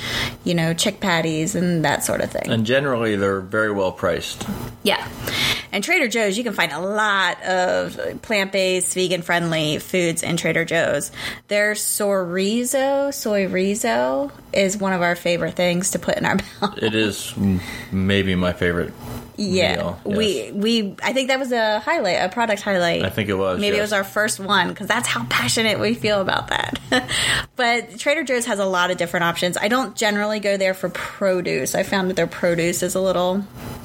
you 0.44 0.54
know 0.54 0.74
chick 0.74 1.00
patties 1.00 1.54
and 1.54 1.84
that 1.84 2.04
sort 2.04 2.20
of 2.20 2.30
thing. 2.30 2.50
And 2.50 2.66
generally, 2.66 3.16
they're 3.16 3.40
very 3.40 3.71
well 3.72 3.92
priced. 3.92 4.46
Yeah. 4.82 5.06
And 5.72 5.82
Trader 5.82 6.06
Joe's, 6.06 6.36
you 6.36 6.44
can 6.44 6.52
find 6.52 6.70
a 6.70 6.80
lot 6.80 7.42
of 7.42 8.20
plant 8.20 8.52
based, 8.52 8.92
vegan 8.92 9.22
friendly 9.22 9.78
foods 9.78 10.22
in 10.22 10.36
Trader 10.36 10.66
Joe's. 10.66 11.10
Their 11.48 11.72
chorizo, 11.72 13.12
soy 13.12 13.46
rizo, 13.46 14.30
is 14.52 14.76
one 14.76 14.92
of 14.92 15.00
our 15.00 15.16
favorite 15.16 15.54
things 15.54 15.92
to 15.92 15.98
put 15.98 16.16
in 16.18 16.26
our 16.26 16.36
mouth. 16.60 16.78
It 16.78 16.94
is 16.94 17.34
maybe 17.90 18.34
my 18.34 18.52
favorite. 18.52 18.92
Yeah, 19.36 19.76
meal, 19.76 20.00
yes. 20.04 20.16
we 20.16 20.52
we 20.52 20.96
I 21.02 21.12
think 21.12 21.28
that 21.28 21.38
was 21.38 21.52
a 21.52 21.80
highlight, 21.80 22.16
a 22.22 22.28
product 22.28 22.62
highlight. 22.62 23.02
I 23.04 23.10
think 23.10 23.28
it 23.28 23.34
was, 23.34 23.60
Maybe 23.60 23.78
it 23.78 23.80
was 23.80 23.92
our 23.92 24.04
first 24.04 24.38
one 24.40 24.68
because 24.68 24.86
that's 24.86 25.08
how 25.08 25.24
passionate 25.26 25.80
we 25.80 25.94
feel 25.94 26.20
about 26.20 26.48
that. 26.48 26.78
but 27.56 27.98
Trader 27.98 28.24
Joe's 28.24 28.46
has 28.46 28.58
a 28.58 28.66
lot 28.66 28.90
of 28.90 28.98
different 28.98 29.24
options. 29.24 29.56
I 29.56 29.68
don't 29.68 29.96
generally 29.96 30.40
go 30.40 30.56
there 30.56 30.74
for 30.74 30.88
produce. 30.88 31.74
I 31.74 31.82
found 31.82 32.10
that 32.10 32.14
their 32.14 32.26
produce 32.26 32.82
is 32.82 32.94
a 32.94 33.00
little 33.00 33.44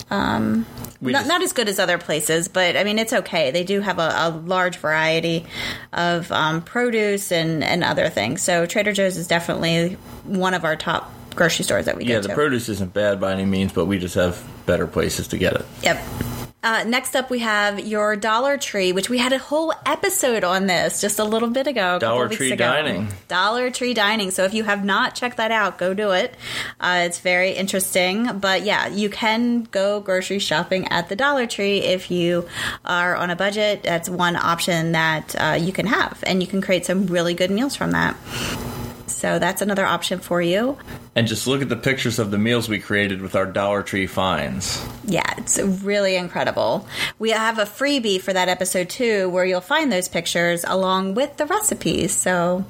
um, 0.10 0.66
not, 1.01 1.12
just- 1.12 1.27
not 1.27 1.42
as 1.44 1.54
good 1.54 1.70
as 1.70 1.80
other 1.80 1.98
places, 1.98 2.48
but 2.48 2.75
I 2.75 2.84
mean 2.84 3.00
it's 3.00 3.13
okay. 3.13 3.51
They 3.51 3.63
do 3.63 3.82
have 3.82 4.00
a, 4.00 4.12
a 4.16 4.30
large 4.30 4.77
variety 4.77 5.46
of 5.94 6.32
um, 6.32 6.62
produce 6.62 7.32
and 7.32 7.63
and 7.63 7.84
other 7.84 8.10
things. 8.10 8.42
So 8.42 8.66
Trader 8.66 8.94
Joe's 8.94 9.18
is 9.18 9.27
definitely 9.27 9.94
one 10.24 10.54
of 10.54 10.66
our 10.66 10.75
top 10.75 11.13
grocery 11.38 11.63
stores 11.63 11.86
that 11.86 11.96
we 11.96 12.03
get. 12.03 12.13
Yeah, 12.13 12.22
go 12.22 12.27
the 12.27 12.34
produce 12.34 12.67
isn't 12.70 12.94
bad 12.94 13.22
by 13.22 13.32
any 13.32 13.46
means, 13.46 13.72
but 13.72 13.86
we 13.86 13.98
just 13.98 14.15
have 14.15 14.44
better 14.65 14.88
places 14.88 15.27
to 15.29 15.38
get 15.38 15.53
it. 15.53 15.65
Yep. 15.84 16.03
Uh, 16.63 16.84
next 16.86 17.15
up, 17.15 17.29
we 17.29 17.39
have 17.39 17.79
your 17.79 18.15
Dollar 18.15 18.58
Tree, 18.58 18.91
which 18.91 19.10
we 19.10 19.20
had 19.20 19.32
a 19.32 19.38
whole 19.38 19.74
episode 19.86 20.44
on 20.44 20.65
this 20.65 21.00
just 21.00 21.20
a 21.20 21.24
little 21.24 21.50
bit 21.50 21.67
ago. 21.67 22.00
Dollar 22.00 22.25
weeks 22.25 22.36
Tree 22.36 22.51
ago. 22.51 22.65
Dining. 22.65 23.08
Dollar 23.27 23.70
Tree 23.70 23.94
Dining. 23.94 24.32
So 24.32 24.44
if 24.44 24.53
you 24.53 24.63
have 24.63 24.84
not 24.84 25.15
checked 25.15 25.38
that 25.38 25.51
out, 25.51 25.77
go 25.77 25.94
do 25.94 26.12
it. 26.12 26.34
Uh, 26.79 27.03
it's 27.06 27.20
very 27.20 27.51
interesting. 27.51 28.39
But 28.39 28.63
yeah, 28.63 28.88
you 28.88 29.10
can 29.10 29.63
go 29.63 30.01
grocery 30.01 30.39
shopping 30.39 30.88
at 30.88 31.10
the 31.10 31.15
Dollar 31.15 31.46
Tree 31.46 31.77
if 31.77 32.10
you 32.10 32.50
are 32.84 33.15
on 33.15 33.29
a 33.29 33.36
budget. 33.36 33.84
That's 33.84 34.10
one 34.10 34.36
option 34.36 34.94
that 34.94 35.36
uh, 35.39 35.58
you 35.62 35.72
can 35.72 35.86
have, 35.86 36.22
and 36.25 36.41
you 36.41 36.48
can 36.48 36.62
create 36.62 36.86
some 36.86 37.06
really 37.06 37.36
good 37.36 37.51
meals 37.51 37.75
from 37.75 37.91
that. 37.91 38.17
So 39.07 39.39
that's 39.39 39.61
another 39.61 39.85
option 39.85 40.19
for 40.19 40.41
you. 40.41 40.77
And 41.15 41.27
just 41.27 41.47
look 41.47 41.61
at 41.61 41.69
the 41.69 41.75
pictures 41.75 42.19
of 42.19 42.31
the 42.31 42.37
meals 42.37 42.69
we 42.69 42.79
created 42.79 43.21
with 43.21 43.35
our 43.35 43.45
Dollar 43.45 43.81
Tree 43.81 44.07
finds. 44.07 44.85
Yeah, 45.05 45.33
it's 45.37 45.59
really 45.59 46.15
incredible. 46.15 46.87
We 47.17 47.31
have 47.31 47.57
a 47.57 47.63
freebie 47.63 48.21
for 48.21 48.33
that 48.33 48.49
episode 48.49 48.89
too, 48.89 49.29
where 49.29 49.45
you'll 49.45 49.61
find 49.61 49.91
those 49.91 50.07
pictures 50.07 50.63
along 50.67 51.15
with 51.15 51.37
the 51.37 51.45
recipes. 51.45 52.13
So 52.13 52.65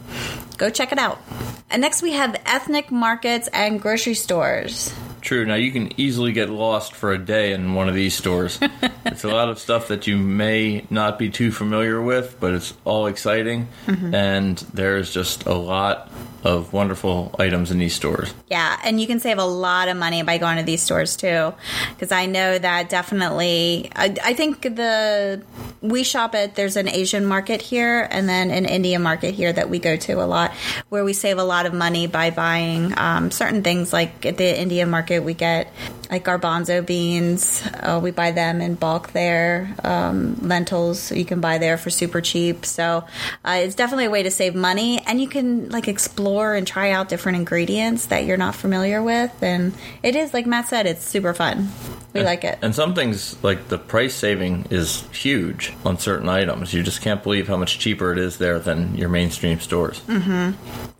go 0.58 0.70
check 0.70 0.91
it 0.91 1.00
out. 1.00 1.22
And 1.70 1.82
next 1.82 2.01
we 2.01 2.13
have 2.13 2.39
ethnic 2.46 2.91
markets 2.91 3.50
and 3.51 3.82
grocery 3.82 4.13
stores. 4.13 4.94
True. 5.28 5.46
Now 5.46 5.56
you 5.56 5.74
can 5.74 5.92
easily 6.00 6.32
get 6.32 6.50
lost 6.50 6.96
for 6.96 7.12
a 7.12 7.18
day 7.18 7.52
in 7.52 7.74
one 7.74 7.90
of 7.90 7.96
these 7.96 8.16
stores. 8.16 8.58
it's 9.06 9.26
a 9.26 9.28
lot 9.28 9.50
of 9.50 9.60
stuff 9.60 9.90
that 9.90 10.08
you 10.08 10.16
may 10.18 10.86
not 10.90 11.20
be 11.20 11.30
too 11.30 11.52
familiar 11.52 12.02
with, 12.02 12.40
but 12.40 12.54
it's 12.54 12.74
all 12.86 13.08
exciting, 13.08 13.68
and 13.88 14.58
there's 14.74 15.14
just 15.14 15.46
a 15.46 15.54
lot 15.54 16.10
of 16.44 16.72
wonderful 16.72 17.36
items 17.40 17.72
in 17.72 17.78
these 17.78 17.94
stores. 17.94 18.34
Yeah, 18.50 18.80
and 18.84 19.02
you 19.02 19.08
can 19.08 19.20
save 19.20 19.38
a 19.38 19.46
lot 19.46 19.90
of 19.90 19.98
money 19.98 20.24
by 20.24 20.38
going 20.38 20.58
to 20.58 20.64
these 20.64 20.82
stores 20.82 21.18
too, 21.18 21.54
because 21.90 22.14
I 22.14 22.26
know 22.26 22.58
that 22.58 22.90
definitely. 22.90 23.92
I, 23.96 24.16
I 24.24 24.34
think 24.34 24.62
the 24.62 25.44
we 25.82 26.04
shop 26.04 26.36
at 26.36 26.56
there's 26.56 26.78
an 26.78 26.88
Asian 26.88 27.26
market 27.26 27.62
here 27.62 28.08
and 28.10 28.30
then 28.30 28.50
an 28.52 28.66
Indian 28.66 29.02
market 29.02 29.34
here 29.34 29.52
that 29.52 29.70
we 29.70 29.80
go 29.80 29.98
to 29.98 30.14
a 30.14 30.26
lot, 30.26 30.54
where 30.90 31.04
we 31.04 31.14
save 31.14 31.38
a 31.38 31.44
lot 31.44 31.66
of 31.66 31.74
money 31.74 32.08
by 32.08 32.30
buying 32.30 32.98
um, 32.98 33.32
certain 33.32 33.64
things. 33.64 33.92
Like 33.92 34.26
at 34.26 34.38
the 34.38 34.60
Indian 34.60 34.90
market, 34.90 35.17
we 35.24 35.34
get 35.34 35.72
like 36.10 36.24
garbanzo 36.24 36.86
beans. 36.86 37.62
Uh, 37.74 38.00
we 38.02 38.12
buy 38.12 38.32
them 38.32 38.62
in 38.62 38.76
bulk 38.76 39.12
there. 39.12 39.76
Um, 39.84 40.38
lentils 40.42 41.12
you 41.12 41.26
can 41.26 41.42
buy 41.42 41.58
there 41.58 41.78
for 41.78 41.90
super 41.90 42.22
cheap. 42.22 42.66
So 42.66 43.06
uh, 43.44 43.60
it's 43.64 43.76
definitely 43.76 44.06
a 44.06 44.10
way 44.10 44.24
to 44.24 44.32
save 44.32 44.56
money, 44.56 45.02
and 45.06 45.20
you 45.22 45.28
can 45.28 45.70
like 45.70 45.88
explore 45.88 46.56
and 46.56 46.66
try 46.66 46.92
out 46.92 47.10
different 47.10 47.38
ingredients 47.38 48.08
that 48.08 48.26
you're 48.26 48.38
not 48.38 48.56
familiar 48.56 49.04
with. 49.04 49.32
And 49.42 49.74
it 50.04 50.16
is 50.16 50.34
like 50.34 50.46
Matt 50.46 50.68
said, 50.68 50.86
it's 50.86 51.06
super 51.06 51.34
fun. 51.34 51.70
We 52.14 52.24
like 52.24 52.44
it. 52.44 52.58
And 52.62 52.74
some 52.74 52.96
things, 52.96 53.42
like 53.44 53.68
the 53.68 53.78
price 53.78 54.16
saving, 54.16 54.68
is 54.70 55.02
huge 55.12 55.74
on 55.86 56.00
certain 56.00 56.30
items. 56.30 56.74
You 56.74 56.82
just 56.82 57.02
can't 57.02 57.22
believe 57.22 57.48
how 57.48 57.58
much 57.58 57.80
cheaper 57.80 58.12
it 58.12 58.18
is 58.18 58.38
there 58.38 58.60
than 58.60 58.96
your 58.96 59.10
mainstream 59.10 59.60
stores. 59.60 60.00
Mm-hmm. 60.02 60.54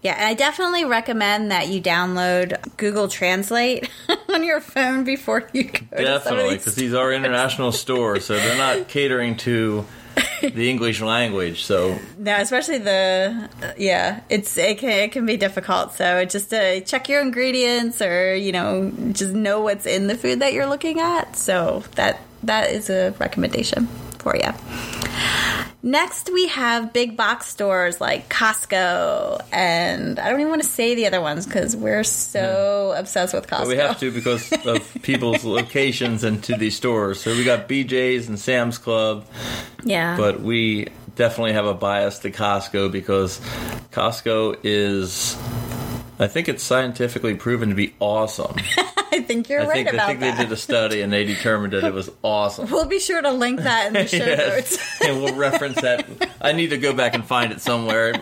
Yeah, 0.04 0.14
and 0.14 0.26
I 0.26 0.34
definitely 0.36 0.86
recommend 0.86 1.52
that 1.52 1.70
you 1.70 1.82
download 1.82 2.78
Google 2.78 3.08
Translate 3.08 3.90
on 4.30 4.44
your 4.44 4.62
phone 4.62 5.04
before 5.04 5.48
you 5.54 5.64
go 5.64 5.72
to 5.72 5.80
some 5.80 5.92
of 5.92 6.06
Definitely, 6.06 6.58
because 6.58 6.76
these 6.76 6.94
are 6.94 7.12
international 7.12 7.72
stores, 7.84 8.26
so 8.26 8.36
they're 8.36 8.58
not 8.58 8.88
catering 8.88 9.38
to 9.38 9.86
the 10.42 10.70
English 10.70 11.02
language. 11.02 11.64
So 11.64 11.98
No, 12.18 12.36
especially 12.38 12.80
the 12.80 13.50
yeah, 13.78 14.22
it's 14.30 14.58
it 14.58 14.80
can 14.80 14.90
it 14.90 15.12
can 15.12 15.26
be 15.26 15.38
difficult. 15.38 15.94
So 15.94 16.26
just 16.26 16.54
uh, 16.54 16.82
check 16.82 17.10
your 17.10 17.22
ingredients, 17.22 18.02
or 18.02 18.36
you 18.36 18.52
know, 18.52 18.92
just 19.12 19.34
know 19.34 19.62
what's 19.62 19.86
in 19.86 20.08
the 20.08 20.16
food 20.16 20.40
that 20.40 20.54
you're 20.54 20.68
looking 20.68 21.00
at. 21.00 21.36
So 21.36 21.84
that 21.96 22.22
that 22.44 22.72
is 22.72 22.90
a 22.90 23.14
recommendation 23.20 23.88
for 24.28 24.36
you. 24.36 24.52
Next, 25.84 26.30
we 26.34 26.48
have 26.48 26.92
big 26.92 27.16
box 27.16 27.46
stores 27.48 28.02
like 28.02 28.28
Costco, 28.30 29.42
and 29.54 30.20
I 30.20 30.30
don't 30.30 30.40
even 30.42 30.50
want 30.50 30.64
to 30.64 30.68
say 30.68 30.96
the 30.96 31.06
other 31.06 31.22
ones 31.22 31.46
because 31.46 31.78
we're 31.78 32.04
so 32.04 32.94
obsessed 32.98 33.34
with 33.34 33.48
Costco. 33.48 33.60
But 33.60 33.68
we 33.68 33.78
have 33.78 34.00
to 34.00 34.12
because 34.12 34.52
of 34.66 34.98
people's 35.02 35.46
locations 35.46 36.26
into 36.26 36.58
these 36.58 36.76
stores. 36.76 37.22
So 37.22 37.32
we 37.32 37.46
got 37.46 37.70
BJ's 37.70 38.28
and 38.28 38.38
Sam's 38.38 38.78
Club, 38.78 39.26
yeah, 39.84 40.18
but 40.18 40.42
we 40.42 40.90
definitely 41.16 41.54
have 41.54 41.66
a 41.66 41.74
bias 41.74 42.20
to 42.20 42.32
Costco 42.32 42.92
because 42.92 43.40
Costco 43.92 44.58
is. 44.64 45.38
I 46.20 46.26
think 46.28 46.50
it's 46.50 46.64
scientifically 46.64 47.36
proven 47.36 47.70
to 47.70 47.76
be 47.76 47.94
awesome. 48.00 48.56
I 49.12 49.22
think 49.22 49.50
you're 49.50 49.62
I 49.62 49.66
right 49.66 49.74
think, 49.86 49.90
about 49.94 50.04
I 50.04 50.08
think 50.08 50.20
that. 50.22 50.38
they 50.38 50.44
did 50.44 50.52
a 50.52 50.58
study 50.58 51.02
and 51.02 51.12
they 51.14 51.24
determined 51.26 51.74
that 51.74 51.84
it 51.84 51.94
was 51.94 52.10
awesome. 52.24 52.70
We'll 52.70 52.86
be 52.88 53.00
sure 53.00 53.22
to 53.22 53.32
link 53.32 53.62
that 53.62 53.88
in 53.88 53.94
the 53.94 54.08
show 54.08 54.18
Yes. 54.18 54.72
notes. 54.72 55.02
and 55.02 55.22
we'll 55.24 55.36
reference 55.36 55.82
that. 55.82 56.06
I 56.42 56.52
need 56.52 56.70
to 56.72 56.78
go 56.78 56.94
back 56.94 57.14
and 57.16 57.26
find 57.26 57.52
it 57.52 57.62
somewhere. 57.62 58.14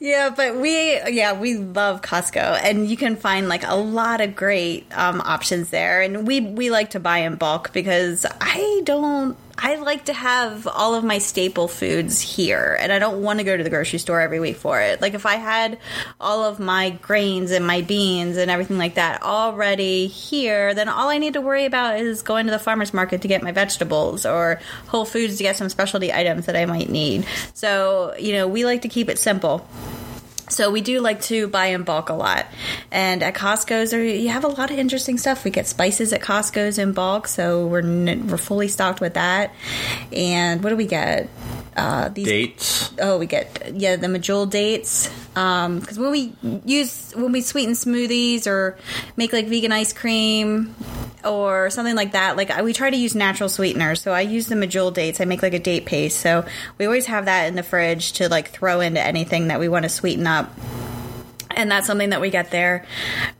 Yeah, 0.00 0.30
but 0.30 0.56
we 0.56 1.00
yeah 1.10 1.32
we 1.38 1.54
love 1.56 2.02
Costco, 2.02 2.60
and 2.62 2.88
you 2.88 2.96
can 2.96 3.16
find 3.16 3.48
like 3.48 3.64
a 3.66 3.74
lot 3.74 4.20
of 4.20 4.36
great 4.36 4.86
um, 4.96 5.20
options 5.20 5.70
there. 5.70 6.00
And 6.02 6.26
we 6.26 6.40
we 6.40 6.70
like 6.70 6.90
to 6.90 7.00
buy 7.00 7.18
in 7.18 7.34
bulk 7.36 7.72
because 7.72 8.24
I 8.40 8.80
don't. 8.84 9.36
I 9.60 9.74
like 9.74 10.04
to 10.04 10.12
have 10.12 10.68
all 10.68 10.94
of 10.94 11.02
my 11.02 11.18
staple 11.18 11.66
foods 11.66 12.20
here, 12.20 12.76
and 12.80 12.92
I 12.92 13.00
don't 13.00 13.22
want 13.22 13.40
to 13.40 13.44
go 13.44 13.56
to 13.56 13.64
the 13.64 13.70
grocery 13.70 13.98
store 13.98 14.20
every 14.20 14.38
week 14.38 14.56
for 14.56 14.80
it. 14.80 15.00
Like 15.00 15.14
if 15.14 15.26
I 15.26 15.34
had 15.34 15.78
all 16.20 16.44
of 16.44 16.60
my 16.60 16.90
grains 16.90 17.50
and 17.50 17.66
my 17.66 17.82
beans 17.82 18.36
and 18.36 18.52
everything 18.52 18.78
like 18.78 18.94
that 18.94 19.22
already 19.22 20.06
here, 20.06 20.74
then 20.74 20.88
all 20.88 21.08
I 21.08 21.18
need 21.18 21.32
to 21.34 21.40
worry 21.40 21.64
about 21.64 21.98
is 21.98 22.22
going 22.22 22.46
to 22.46 22.52
the 22.52 22.58
farmer's 22.60 22.94
market 22.94 23.22
to 23.22 23.28
get 23.28 23.42
my 23.42 23.50
vegetables 23.50 24.24
or 24.24 24.60
Whole 24.86 25.04
Foods 25.04 25.38
to 25.38 25.42
get 25.42 25.56
some 25.56 25.68
specialty 25.68 26.12
items 26.12 26.46
that 26.46 26.54
I 26.54 26.64
might 26.66 26.88
need. 26.88 27.26
So, 27.54 28.14
you 28.16 28.34
know, 28.34 28.46
we 28.46 28.64
like 28.64 28.82
to 28.82 28.88
keep 28.88 29.08
it 29.08 29.18
simple. 29.18 29.66
So 30.48 30.70
we 30.70 30.80
do 30.80 31.00
like 31.00 31.20
to 31.22 31.48
buy 31.48 31.66
in 31.66 31.82
bulk 31.84 32.08
a 32.08 32.14
lot, 32.14 32.46
and 32.90 33.22
at 33.22 33.34
Costco's 33.34 33.90
there 33.90 34.02
you 34.04 34.28
have 34.30 34.44
a 34.44 34.48
lot 34.48 34.70
of 34.70 34.78
interesting 34.78 35.18
stuff. 35.18 35.44
We 35.44 35.50
get 35.50 35.66
spices 35.66 36.12
at 36.12 36.20
Costco's 36.20 36.78
in 36.78 36.92
bulk, 36.92 37.28
so 37.28 37.66
we're 37.66 37.80
n- 37.80 38.26
we're 38.28 38.38
fully 38.38 38.68
stocked 38.68 39.00
with 39.00 39.14
that. 39.14 39.52
And 40.12 40.62
what 40.62 40.70
do 40.70 40.76
we 40.76 40.86
get? 40.86 41.28
Uh, 41.76 42.08
these 42.08 42.26
Dates. 42.26 42.90
oh 43.00 43.18
we 43.18 43.26
get 43.26 43.72
yeah 43.76 43.94
the 43.94 44.08
medjool 44.08 44.50
dates 44.50 45.08
because 45.34 45.96
when 45.96 46.10
we 46.10 46.32
use 46.64 47.12
when 47.14 47.30
we 47.30 47.40
sweeten 47.40 47.74
smoothies 47.74 48.48
or 48.48 48.76
make 49.16 49.32
like 49.32 49.46
vegan 49.46 49.70
ice 49.70 49.92
cream 49.92 50.74
or 51.24 51.70
something 51.70 51.96
like 51.96 52.12
that. 52.12 52.36
Like 52.36 52.50
I- 52.50 52.62
we 52.62 52.72
try 52.72 52.90
to 52.90 52.96
use 52.96 53.14
natural 53.14 53.48
sweeteners. 53.48 54.00
So 54.02 54.12
i 54.12 54.20
use 54.20 54.46
the 54.48 54.54
medjool 54.54 54.92
dates. 54.92 55.20
I 55.20 55.24
make 55.24 55.42
like 55.42 55.54
a 55.54 55.58
date 55.58 55.86
paste. 55.86 56.20
So 56.20 56.44
we 56.78 56.84
always 56.86 57.06
have 57.06 57.24
that 57.26 57.46
in 57.46 57.54
the 57.54 57.62
fridge 57.62 58.12
to 58.14 58.28
like 58.28 58.50
throw 58.50 58.80
into 58.80 59.00
anything 59.00 59.48
that 59.48 59.60
we 59.60 59.68
want 59.68 59.84
to 59.84 59.88
sweeten 59.88 60.26
up 60.26 60.52
and 61.58 61.70
that's 61.70 61.86
something 61.86 62.10
that 62.10 62.20
we 62.22 62.30
get 62.30 62.50
there. 62.50 62.86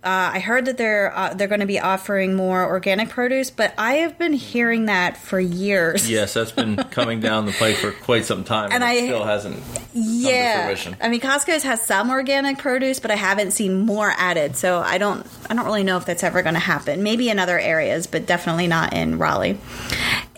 Uh, 0.05 0.33
I 0.35 0.41
heard 0.41 0.67
that 0.67 0.77
they're 0.77 1.17
uh, 1.17 1.33
they're 1.35 1.49
going 1.49 1.61
to 1.61 1.67
be 1.67 1.81
offering 1.81 2.35
more 2.35 2.65
organic 2.67 3.09
produce, 3.09 3.51
but 3.51 3.73
I 3.79 3.95
have 3.95 4.19
been 4.19 4.33
hearing 4.35 4.87
that 4.87 5.17
for 5.17 5.41
years. 5.41 6.11
Yes, 6.11 6.35
that's 6.35 6.53
been 6.53 6.77
coming 6.91 7.21
down 7.21 7.47
the 7.47 7.53
pipe 7.53 7.77
for 7.77 7.93
quite 7.93 8.25
some 8.27 8.45
time, 8.45 8.71
And 8.73 8.83
and, 8.85 8.93
it 8.93 9.03
I- 9.05 9.07
still 9.07 9.25
hasn't. 9.25 9.63
yeah. 9.95 10.67
fruition. 10.67 10.97
I 11.01 11.09
mean, 11.09 11.21
Costco's 11.21 11.63
has 11.63 11.81
some 11.81 12.11
organic 12.11 12.59
produce, 12.59 12.99
but 13.01 13.11
I 13.11 13.17
haven't 13.17 13.53
seen 13.53 13.87
more 13.87 14.13
added. 14.17 14.57
So 14.57 14.81
I 14.81 14.99
don't 14.99 15.27
I 15.49 15.55
don't 15.55 15.65
really 15.65 15.85
know 15.85 15.97
if 15.97 16.05
that's 16.05 16.23
ever 16.25 16.43
going 16.43 16.55
to 16.55 16.61
happen. 16.61 17.03
Maybe 17.03 17.31
in 17.31 17.39
other 17.39 17.59
areas, 17.59 18.07
but 18.07 18.27
definitely 18.27 18.67
not 18.67 18.93
in 18.93 19.19
Raleigh. 19.19 19.59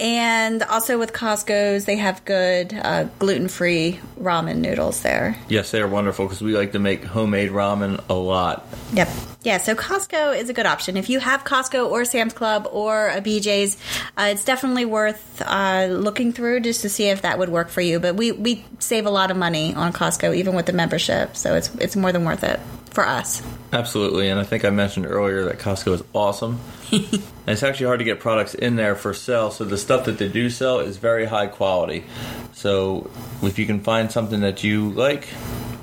And 0.00 0.62
also 0.62 0.98
with 0.98 1.12
Costco's, 1.12 1.84
they 1.84 1.96
have 1.96 2.24
good 2.24 2.72
uh, 2.72 3.04
gluten 3.18 3.48
free 3.48 4.00
ramen 4.18 4.56
noodles 4.56 5.02
there. 5.02 5.36
Yes, 5.50 5.70
they 5.70 5.82
are 5.82 5.86
wonderful 5.86 6.24
because 6.24 6.40
we 6.40 6.56
like 6.56 6.72
to 6.72 6.78
make 6.78 7.04
homemade 7.04 7.50
ramen 7.50 8.02
a 8.08 8.14
lot. 8.14 8.66
Yep. 8.94 9.08
Yeah, 9.42 9.58
so 9.58 9.74
Costco 9.74 10.38
is 10.38 10.48
a 10.48 10.54
good 10.54 10.64
option. 10.64 10.96
If 10.96 11.10
you 11.10 11.20
have 11.20 11.44
Costco 11.44 11.90
or 11.90 12.06
Sam's 12.06 12.32
Club 12.32 12.66
or 12.72 13.08
a 13.08 13.20
BJ's, 13.20 13.76
uh, 14.16 14.30
it's 14.32 14.44
definitely 14.44 14.86
worth 14.86 15.42
uh, 15.44 15.88
looking 15.90 16.32
through 16.32 16.60
just 16.60 16.80
to 16.80 16.88
see 16.88 17.08
if 17.10 17.20
that 17.22 17.38
would 17.38 17.50
work 17.50 17.68
for 17.68 17.82
you. 17.82 18.00
But 18.00 18.16
we, 18.16 18.32
we 18.32 18.64
save 18.78 19.04
a 19.04 19.10
lot 19.10 19.30
of 19.30 19.36
money 19.36 19.74
on 19.74 19.92
Costco, 19.92 20.34
even 20.34 20.54
with 20.54 20.64
the 20.64 20.72
membership, 20.72 21.36
so 21.36 21.54
it's 21.54 21.74
it's 21.76 21.94
more 21.94 22.10
than 22.10 22.24
worth 22.24 22.42
it 22.42 22.58
for 22.90 23.06
us. 23.06 23.42
Absolutely, 23.72 24.28
and 24.28 24.40
I 24.40 24.44
think 24.44 24.64
I 24.64 24.70
mentioned 24.70 25.06
earlier 25.06 25.44
that 25.44 25.58
Costco 25.58 25.94
is 25.94 26.04
awesome. 26.12 26.60
and 26.92 27.22
it's 27.46 27.62
actually 27.62 27.86
hard 27.86 28.00
to 28.00 28.04
get 28.04 28.20
products 28.20 28.54
in 28.54 28.76
there 28.76 28.96
for 28.96 29.14
sale, 29.14 29.50
so 29.50 29.64
the 29.64 29.78
stuff 29.78 30.04
that 30.06 30.18
they 30.18 30.28
do 30.28 30.50
sell 30.50 30.80
is 30.80 30.96
very 30.96 31.24
high 31.24 31.46
quality. 31.46 32.04
So 32.52 33.10
if 33.42 33.58
you 33.58 33.66
can 33.66 33.80
find 33.80 34.10
something 34.10 34.40
that 34.40 34.64
you 34.64 34.90
like, 34.90 35.28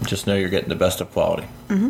just 0.06 0.28
know 0.28 0.36
you're 0.36 0.50
getting 0.50 0.70
the 0.70 0.76
best 0.76 1.02
of 1.02 1.12
quality. 1.12 1.48
Mm-hmm. 1.70 1.90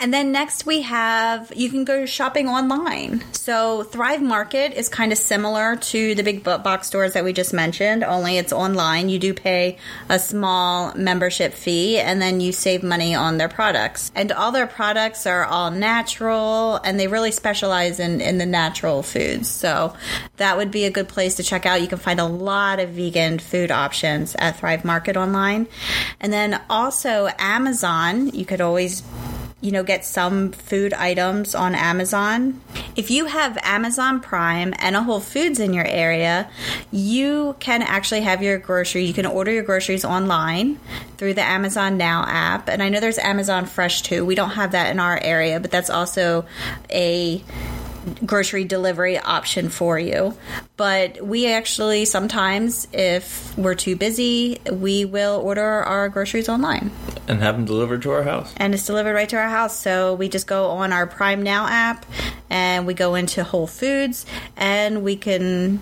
And 0.00 0.14
then 0.14 0.30
next 0.30 0.64
we 0.64 0.82
have 0.82 1.52
you 1.56 1.70
can 1.70 1.84
go 1.84 2.06
shopping 2.06 2.48
online. 2.48 3.24
So 3.32 3.82
Thrive 3.82 4.22
Market 4.22 4.72
is 4.74 4.88
kind 4.88 5.10
of 5.10 5.18
similar 5.18 5.74
to 5.76 6.14
the 6.14 6.22
big 6.22 6.44
box 6.44 6.86
stores 6.86 7.14
that 7.14 7.24
we 7.24 7.32
just 7.32 7.52
mentioned, 7.52 8.04
only 8.04 8.38
it's 8.38 8.52
online. 8.52 9.08
You 9.08 9.18
do 9.18 9.34
pay 9.34 9.78
a 10.08 10.18
small 10.18 10.94
membership 10.94 11.52
fee 11.52 11.98
and 11.98 12.22
then 12.22 12.40
you 12.40 12.52
save 12.52 12.84
money 12.84 13.14
on 13.14 13.38
their 13.38 13.48
products. 13.48 14.12
And 14.14 14.30
all 14.30 14.52
their 14.52 14.68
products 14.68 15.26
are 15.26 15.44
all 15.44 15.70
natural 15.72 16.76
and 16.84 16.98
they 17.00 17.08
really 17.08 17.32
specialize 17.32 17.98
in, 17.98 18.20
in 18.20 18.38
the 18.38 18.46
natural 18.46 19.02
foods. 19.02 19.48
So 19.48 19.94
that 20.36 20.56
would 20.56 20.70
be 20.70 20.84
a 20.84 20.90
good 20.90 21.08
place 21.08 21.34
to 21.36 21.42
check 21.42 21.66
out. 21.66 21.80
You 21.80 21.88
can 21.88 21.98
find 21.98 22.20
a 22.20 22.24
lot 22.24 22.78
of 22.78 22.90
vegan 22.90 23.40
food 23.40 23.72
options 23.72 24.36
at 24.38 24.58
Thrive 24.58 24.84
Market 24.84 25.16
online. 25.16 25.66
And 26.20 26.32
then 26.32 26.60
also 26.70 27.28
Amazon, 27.38 28.28
you 28.28 28.44
could 28.44 28.60
always 28.60 29.02
you 29.60 29.72
know, 29.72 29.82
get 29.82 30.04
some 30.04 30.52
food 30.52 30.92
items 30.92 31.54
on 31.54 31.74
Amazon. 31.74 32.60
If 32.94 33.10
you 33.10 33.24
have 33.24 33.58
Amazon 33.62 34.20
Prime 34.20 34.72
and 34.78 34.94
a 34.94 35.02
Whole 35.02 35.20
Foods 35.20 35.58
in 35.58 35.72
your 35.72 35.84
area, 35.84 36.48
you 36.92 37.56
can 37.58 37.82
actually 37.82 38.20
have 38.20 38.40
your 38.42 38.58
grocery. 38.58 39.04
You 39.04 39.14
can 39.14 39.26
order 39.26 39.50
your 39.50 39.64
groceries 39.64 40.04
online 40.04 40.78
through 41.16 41.34
the 41.34 41.42
Amazon 41.42 41.96
Now 41.96 42.24
app. 42.26 42.68
And 42.68 42.82
I 42.82 42.88
know 42.88 43.00
there's 43.00 43.18
Amazon 43.18 43.66
Fresh 43.66 44.02
too. 44.02 44.24
We 44.24 44.36
don't 44.36 44.50
have 44.50 44.72
that 44.72 44.92
in 44.92 45.00
our 45.00 45.18
area, 45.20 45.58
but 45.58 45.72
that's 45.72 45.90
also 45.90 46.46
a 46.90 47.42
grocery 48.24 48.64
delivery 48.64 49.18
option 49.18 49.70
for 49.70 49.98
you. 49.98 50.38
But 50.76 51.20
we 51.20 51.52
actually 51.52 52.04
sometimes, 52.04 52.86
if 52.92 53.58
we're 53.58 53.74
too 53.74 53.96
busy, 53.96 54.60
we 54.70 55.04
will 55.04 55.40
order 55.40 55.64
our 55.64 56.08
groceries 56.08 56.48
online 56.48 56.92
And 57.28 57.40
have 57.40 57.56
them 57.56 57.66
delivered 57.66 58.02
to 58.02 58.10
our 58.10 58.22
house. 58.24 58.52
and 58.56 58.74
it's 58.74 58.86
delivered 58.86 59.12
right 59.14 59.28
to 59.28 59.36
our 59.36 59.48
house. 59.48 59.78
So 59.78 60.14
we 60.14 60.28
just 60.28 60.46
go 60.46 60.70
on 60.70 60.92
our 60.92 61.06
Prime 61.06 61.42
Now 61.42 61.66
app 61.68 62.06
and 62.48 62.86
we 62.86 62.94
go 62.94 63.14
into 63.14 63.44
Whole 63.44 63.66
Foods 63.66 64.24
and 64.56 65.02
we 65.04 65.14
can 65.14 65.80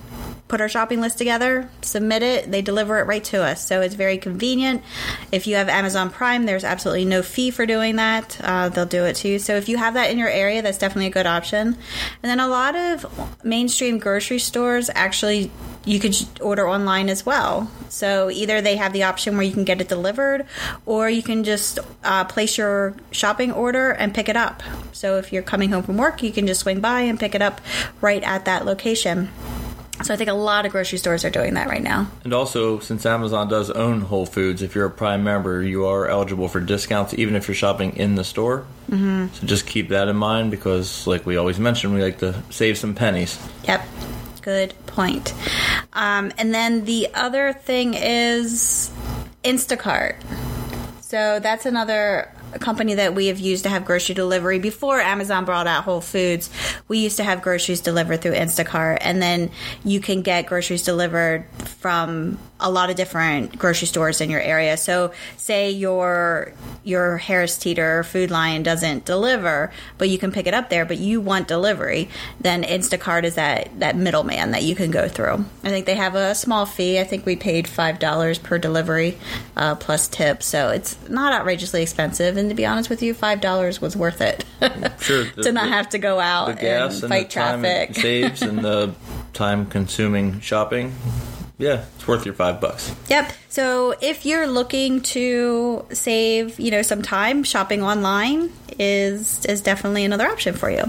put 0.48 0.60
our 0.60 0.68
shopping 0.68 1.00
list 1.00 1.18
together, 1.18 1.68
submit 1.82 2.22
it, 2.22 2.50
they 2.50 2.62
deliver 2.62 2.98
it 2.98 3.06
right 3.06 3.24
to 3.24 3.42
us. 3.42 3.66
So 3.66 3.80
it's 3.80 3.94
very 3.94 4.16
convenient. 4.16 4.82
If 5.32 5.46
you 5.46 5.56
have 5.56 5.68
Amazon 5.68 6.10
Prime, 6.10 6.46
there's 6.46 6.64
absolutely 6.64 7.04
no 7.04 7.22
fee 7.22 7.50
for 7.50 7.66
doing 7.66 7.96
that. 7.96 8.38
Uh, 8.42 8.68
they'll 8.68 8.86
do 8.86 9.04
it 9.04 9.16
too. 9.16 9.38
So 9.38 9.56
if 9.56 9.68
you 9.68 9.76
have 9.76 9.94
that 9.94 10.10
in 10.10 10.18
your 10.18 10.28
area, 10.28 10.62
that's 10.62 10.78
definitely 10.78 11.06
a 11.06 11.10
good 11.10 11.26
option. 11.26 11.66
And 11.66 11.76
then 12.22 12.38
a 12.38 12.48
lot 12.48 12.76
of 12.76 13.44
mainstream 13.44 13.98
grocery 13.98 14.38
stores 14.38 14.88
actually 14.94 15.50
you 15.86 16.00
could 16.00 16.16
order 16.40 16.68
online 16.68 17.08
as 17.08 17.24
well. 17.24 17.70
So 17.88 18.28
either 18.28 18.60
they 18.60 18.76
have 18.76 18.92
the 18.92 19.04
option 19.04 19.36
where 19.36 19.46
you 19.46 19.52
can 19.52 19.64
get 19.64 19.80
it 19.80 19.88
delivered, 19.88 20.44
or 20.84 21.08
you 21.08 21.22
can 21.22 21.44
just 21.44 21.78
uh, 22.02 22.24
place 22.24 22.58
your 22.58 22.94
shopping 23.12 23.52
order 23.52 23.90
and 23.92 24.12
pick 24.12 24.28
it 24.28 24.36
up. 24.36 24.62
So 24.92 25.16
if 25.16 25.32
you're 25.32 25.44
coming 25.44 25.70
home 25.70 25.84
from 25.84 25.96
work, 25.96 26.22
you 26.22 26.32
can 26.32 26.46
just 26.46 26.60
swing 26.60 26.80
by 26.80 27.02
and 27.02 27.18
pick 27.18 27.34
it 27.34 27.40
up 27.40 27.60
right 28.00 28.22
at 28.24 28.44
that 28.46 28.66
location. 28.66 29.30
So 30.02 30.12
I 30.12 30.16
think 30.16 30.28
a 30.28 30.34
lot 30.34 30.66
of 30.66 30.72
grocery 30.72 30.98
stores 30.98 31.24
are 31.24 31.30
doing 31.30 31.54
that 31.54 31.68
right 31.68 31.82
now. 31.82 32.08
And 32.22 32.34
also, 32.34 32.78
since 32.80 33.06
Amazon 33.06 33.48
does 33.48 33.70
own 33.70 34.02
Whole 34.02 34.26
Foods, 34.26 34.60
if 34.62 34.74
you're 34.74 34.86
a 34.86 34.90
Prime 34.90 35.24
member, 35.24 35.62
you 35.62 35.86
are 35.86 36.06
eligible 36.06 36.48
for 36.48 36.60
discounts 36.60 37.14
even 37.14 37.34
if 37.34 37.48
you're 37.48 37.54
shopping 37.54 37.96
in 37.96 38.14
the 38.14 38.24
store. 38.24 38.66
Mm-hmm. 38.90 39.34
So 39.34 39.46
just 39.46 39.66
keep 39.66 39.88
that 39.88 40.08
in 40.08 40.16
mind 40.16 40.50
because, 40.50 41.06
like 41.06 41.24
we 41.24 41.36
always 41.36 41.58
mention, 41.58 41.94
we 41.94 42.02
like 42.02 42.18
to 42.18 42.42
save 42.50 42.76
some 42.78 42.94
pennies. 42.94 43.38
Yep. 43.64 43.86
Good 44.42 44.74
point. 44.86 45.34
Um, 45.92 46.30
and 46.38 46.54
then 46.54 46.84
the 46.84 47.08
other 47.14 47.52
thing 47.52 47.94
is 47.94 48.90
Instacart. 49.42 50.16
So 51.00 51.40
that's 51.40 51.66
another 51.66 52.32
company 52.58 52.94
that 52.94 53.14
we 53.14 53.26
have 53.26 53.38
used 53.38 53.64
to 53.64 53.68
have 53.68 53.84
grocery 53.84 54.14
delivery 54.14 54.58
before 54.58 55.00
Amazon 55.00 55.44
brought 55.44 55.66
out 55.66 55.84
Whole 55.84 56.00
Foods. 56.00 56.50
We 56.88 56.98
used 56.98 57.16
to 57.18 57.24
have 57.24 57.42
groceries 57.42 57.80
delivered 57.80 58.22
through 58.22 58.34
Instacart, 58.34 58.98
and 59.00 59.22
then 59.22 59.50
you 59.84 60.00
can 60.00 60.22
get 60.22 60.46
groceries 60.46 60.82
delivered 60.82 61.46
from 61.86 62.36
a 62.58 62.68
lot 62.68 62.90
of 62.90 62.96
different 62.96 63.56
grocery 63.56 63.86
stores 63.86 64.20
in 64.20 64.28
your 64.28 64.40
area. 64.40 64.76
So, 64.76 65.12
say 65.36 65.70
your 65.70 66.52
your 66.82 67.16
Harris 67.16 67.56
Teeter 67.58 68.02
Food 68.02 68.32
Lion 68.32 68.64
doesn't 68.64 69.04
deliver, 69.04 69.70
but 69.96 70.08
you 70.08 70.18
can 70.18 70.32
pick 70.32 70.48
it 70.48 70.54
up 70.54 70.68
there, 70.68 70.84
but 70.84 70.98
you 70.98 71.20
want 71.20 71.46
delivery, 71.46 72.08
then 72.40 72.64
Instacart 72.64 73.22
is 73.22 73.36
that 73.36 73.68
that 73.78 73.94
middleman 73.94 74.50
that 74.50 74.64
you 74.64 74.74
can 74.74 74.90
go 74.90 75.06
through. 75.06 75.44
I 75.62 75.68
think 75.68 75.86
they 75.86 75.94
have 75.94 76.16
a 76.16 76.34
small 76.34 76.66
fee. 76.66 76.98
I 76.98 77.04
think 77.04 77.24
we 77.24 77.36
paid 77.36 77.68
five 77.68 78.00
dollars 78.00 78.36
per 78.40 78.58
delivery 78.58 79.16
uh, 79.56 79.76
plus 79.76 80.08
tip, 80.08 80.42
so 80.42 80.70
it's 80.70 80.98
not 81.08 81.32
outrageously 81.32 81.82
expensive. 81.82 82.36
And 82.36 82.48
to 82.48 82.56
be 82.56 82.66
honest 82.66 82.90
with 82.90 83.00
you, 83.00 83.14
five 83.14 83.40
dollars 83.40 83.80
was 83.80 83.94
worth 83.96 84.20
it 84.20 84.44
Sure. 84.98 85.24
to 85.44 85.52
not 85.52 85.68
have 85.68 85.88
to 85.90 85.98
go 85.98 86.18
out 86.18 86.46
the 86.46 86.54
gas 86.54 86.94
and 86.94 87.04
and, 87.04 87.12
fight 87.12 87.28
the 87.28 87.34
time 87.34 87.60
traffic. 87.60 87.94
saves 87.94 88.42
and 88.42 88.58
the 88.58 88.92
time 89.34 89.66
consuming 89.66 90.40
shopping. 90.40 90.92
Yeah, 91.58 91.84
it's 91.94 92.06
worth 92.06 92.26
your 92.26 92.34
five 92.34 92.60
bucks. 92.60 92.94
Yep. 93.08 93.32
So 93.48 93.94
if 94.02 94.26
you're 94.26 94.46
looking 94.46 95.00
to 95.02 95.86
save, 95.90 96.60
you 96.60 96.70
know, 96.70 96.82
some 96.82 97.00
time, 97.00 97.44
shopping 97.44 97.82
online 97.82 98.52
is 98.78 99.44
is 99.46 99.62
definitely 99.62 100.04
another 100.04 100.26
option 100.26 100.54
for 100.54 100.70
you. 100.70 100.84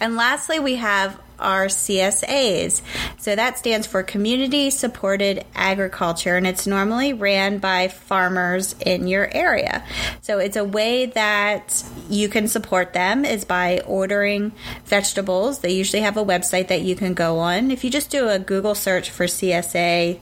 And 0.00 0.16
lastly, 0.16 0.58
we 0.58 0.76
have 0.76 1.20
our 1.40 1.66
CSAs. 1.66 2.82
So 3.18 3.34
that 3.34 3.58
stands 3.58 3.86
for 3.86 4.02
Community 4.02 4.70
Supported 4.70 5.44
Agriculture, 5.54 6.36
and 6.36 6.46
it's 6.46 6.66
normally 6.66 7.12
ran 7.12 7.58
by 7.58 7.88
farmers 7.88 8.74
in 8.80 9.08
your 9.08 9.28
area. 9.34 9.84
So 10.22 10.38
it's 10.38 10.56
a 10.56 10.64
way 10.64 11.06
that 11.06 11.84
you 12.08 12.28
can 12.28 12.48
support 12.48 12.92
them 12.92 13.24
is 13.24 13.44
by 13.44 13.80
ordering 13.86 14.52
vegetables. 14.84 15.60
They 15.60 15.72
usually 15.72 16.02
have 16.02 16.16
a 16.16 16.24
website 16.24 16.68
that 16.68 16.82
you 16.82 16.94
can 16.94 17.14
go 17.14 17.38
on. 17.38 17.70
If 17.70 17.84
you 17.84 17.90
just 17.90 18.10
do 18.10 18.28
a 18.28 18.38
Google 18.38 18.74
search 18.74 19.10
for 19.10 19.26
CSA, 19.26 20.20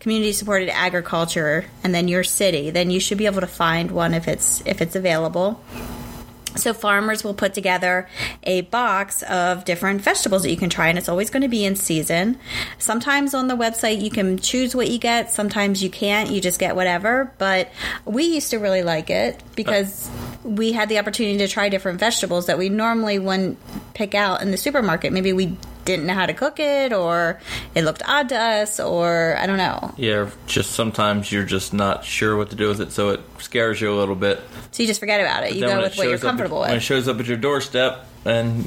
Community 0.00 0.32
Supported 0.32 0.68
Agriculture, 0.70 1.64
and 1.82 1.94
then 1.94 2.08
your 2.08 2.24
city, 2.24 2.70
then 2.70 2.90
you 2.90 3.00
should 3.00 3.18
be 3.18 3.26
able 3.26 3.40
to 3.40 3.46
find 3.46 3.90
one 3.90 4.14
if 4.14 4.28
it's 4.28 4.62
if 4.66 4.80
it's 4.80 4.96
available. 4.96 5.60
So 6.56 6.72
farmers 6.72 7.22
will 7.22 7.34
put 7.34 7.54
together 7.54 8.08
a 8.42 8.62
box 8.62 9.22
of 9.22 9.64
different 9.64 10.00
vegetables 10.00 10.42
that 10.42 10.50
you 10.50 10.56
can 10.56 10.70
try, 10.70 10.88
and 10.88 10.98
it's 10.98 11.08
always 11.08 11.30
going 11.30 11.42
to 11.42 11.48
be 11.48 11.64
in 11.64 11.76
season. 11.76 12.38
Sometimes 12.78 13.34
on 13.34 13.48
the 13.48 13.54
website 13.54 14.02
you 14.02 14.10
can 14.10 14.38
choose 14.38 14.74
what 14.74 14.88
you 14.88 14.98
get. 14.98 15.30
Sometimes 15.30 15.82
you 15.82 15.90
can't. 15.90 16.30
You 16.30 16.40
just 16.40 16.58
get 16.58 16.74
whatever. 16.74 17.32
But 17.38 17.70
we 18.04 18.24
used 18.24 18.50
to 18.50 18.58
really 18.58 18.82
like 18.82 19.10
it 19.10 19.40
because 19.54 20.10
we 20.42 20.72
had 20.72 20.88
the 20.88 20.98
opportunity 20.98 21.38
to 21.38 21.48
try 21.48 21.68
different 21.68 22.00
vegetables 22.00 22.46
that 22.46 22.58
we 22.58 22.68
normally 22.68 23.18
wouldn't 23.18 23.58
pick 23.94 24.14
out 24.14 24.42
in 24.42 24.50
the 24.50 24.56
supermarket. 24.56 25.12
Maybe 25.12 25.32
we 25.32 25.56
didn't 25.88 26.04
know 26.06 26.12
how 26.14 26.26
to 26.26 26.34
cook 26.34 26.60
it, 26.60 26.92
or 26.92 27.40
it 27.74 27.82
looked 27.82 28.02
odd 28.06 28.28
to 28.28 28.36
us, 28.36 28.78
or 28.78 29.36
I 29.38 29.46
don't 29.46 29.56
know. 29.56 29.94
Yeah, 29.96 30.28
just 30.46 30.72
sometimes 30.72 31.32
you're 31.32 31.44
just 31.44 31.72
not 31.72 32.04
sure 32.04 32.36
what 32.36 32.50
to 32.50 32.56
do 32.56 32.68
with 32.68 32.80
it, 32.82 32.92
so 32.92 33.08
it 33.08 33.20
scares 33.38 33.80
you 33.80 33.90
a 33.92 33.96
little 33.96 34.14
bit. 34.14 34.38
So 34.70 34.82
you 34.82 34.86
just 34.86 35.00
forget 35.00 35.20
about 35.20 35.44
it. 35.44 35.54
You 35.54 35.62
go 35.62 35.80
with 35.80 35.96
what 35.96 36.04
you're 36.04 36.16
up 36.16 36.20
at- 36.20 36.26
comfortable 36.26 36.60
When 36.60 36.74
it 36.76 36.80
shows 36.80 37.08
up 37.08 37.18
at 37.18 37.26
your 37.26 37.38
doorstep 37.38 38.04
and 38.28 38.66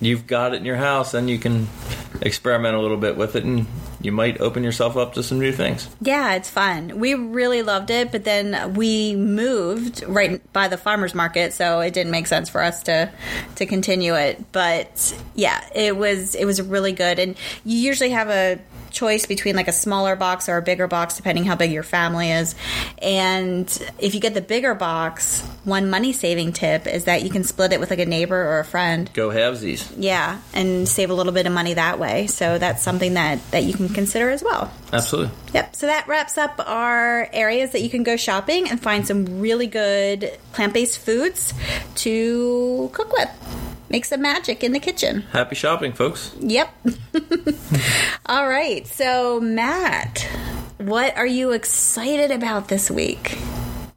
you've 0.00 0.26
got 0.26 0.54
it 0.54 0.58
in 0.58 0.64
your 0.64 0.76
house, 0.76 1.14
and 1.14 1.28
you 1.28 1.38
can 1.38 1.68
experiment 2.20 2.76
a 2.76 2.80
little 2.80 2.96
bit 2.96 3.16
with 3.16 3.36
it, 3.36 3.44
and 3.44 3.66
you 4.00 4.12
might 4.12 4.40
open 4.40 4.64
yourself 4.64 4.96
up 4.96 5.14
to 5.14 5.22
some 5.22 5.38
new 5.38 5.52
things. 5.52 5.88
Yeah, 6.00 6.34
it's 6.34 6.50
fun. 6.50 6.98
We 6.98 7.14
really 7.14 7.62
loved 7.62 7.90
it, 7.90 8.10
but 8.10 8.24
then 8.24 8.74
we 8.74 9.14
moved 9.14 10.02
right 10.04 10.40
by 10.52 10.68
the 10.68 10.76
farmers 10.76 11.14
market, 11.14 11.52
so 11.52 11.80
it 11.80 11.92
didn't 11.92 12.10
make 12.10 12.26
sense 12.26 12.48
for 12.48 12.62
us 12.62 12.82
to 12.84 13.10
to 13.56 13.66
continue 13.66 14.14
it. 14.14 14.44
But 14.52 15.14
yeah, 15.34 15.62
it 15.74 15.96
was 15.96 16.34
it 16.34 16.44
was 16.44 16.60
really 16.60 16.92
good, 16.92 17.18
and 17.18 17.36
you 17.64 17.78
usually 17.78 18.10
have 18.10 18.28
a 18.28 18.58
choice 18.92 19.26
between 19.26 19.56
like 19.56 19.68
a 19.68 19.72
smaller 19.72 20.16
box 20.16 20.48
or 20.48 20.56
a 20.56 20.62
bigger 20.62 20.86
box 20.86 21.16
depending 21.16 21.44
how 21.44 21.56
big 21.56 21.72
your 21.72 21.82
family 21.82 22.30
is 22.30 22.54
and 23.00 23.88
if 23.98 24.14
you 24.14 24.20
get 24.20 24.34
the 24.34 24.40
bigger 24.40 24.74
box 24.74 25.40
one 25.64 25.88
money 25.90 26.12
saving 26.12 26.52
tip 26.52 26.86
is 26.86 27.04
that 27.04 27.22
you 27.22 27.30
can 27.30 27.44
split 27.44 27.72
it 27.72 27.80
with 27.80 27.90
like 27.90 27.98
a 27.98 28.06
neighbor 28.06 28.36
or 28.36 28.60
a 28.60 28.64
friend 28.64 29.10
Go 29.14 29.30
halvesies. 29.30 29.92
yeah 29.96 30.40
and 30.52 30.88
save 30.88 31.10
a 31.10 31.14
little 31.14 31.32
bit 31.32 31.46
of 31.46 31.52
money 31.52 31.74
that 31.74 31.98
way 31.98 32.26
so 32.26 32.58
that's 32.58 32.82
something 32.82 33.14
that 33.14 33.38
that 33.50 33.64
you 33.64 33.74
can 33.74 33.88
consider 33.88 34.30
as 34.30 34.42
well 34.42 34.72
Absolutely. 34.92 35.32
Yep. 35.54 35.74
So 35.74 35.86
that 35.86 36.06
wraps 36.06 36.36
up 36.36 36.60
our 36.66 37.26
areas 37.32 37.72
that 37.72 37.80
you 37.80 37.88
can 37.88 38.02
go 38.02 38.16
shopping 38.16 38.68
and 38.68 38.80
find 38.80 39.06
some 39.06 39.40
really 39.40 39.66
good 39.66 40.38
plant 40.52 40.74
based 40.74 40.98
foods 40.98 41.54
to 41.96 42.90
cook 42.92 43.12
with. 43.12 43.71
Make 43.92 44.06
some 44.06 44.22
magic 44.22 44.64
in 44.64 44.72
the 44.72 44.80
kitchen. 44.80 45.20
Happy 45.32 45.54
shopping, 45.54 45.92
folks. 45.92 46.34
Yep. 46.40 46.74
All 48.26 48.48
right. 48.48 48.86
So, 48.86 49.38
Matt, 49.38 50.26
what 50.78 51.14
are 51.14 51.26
you 51.26 51.50
excited 51.50 52.30
about 52.30 52.68
this 52.68 52.90
week? 52.90 53.36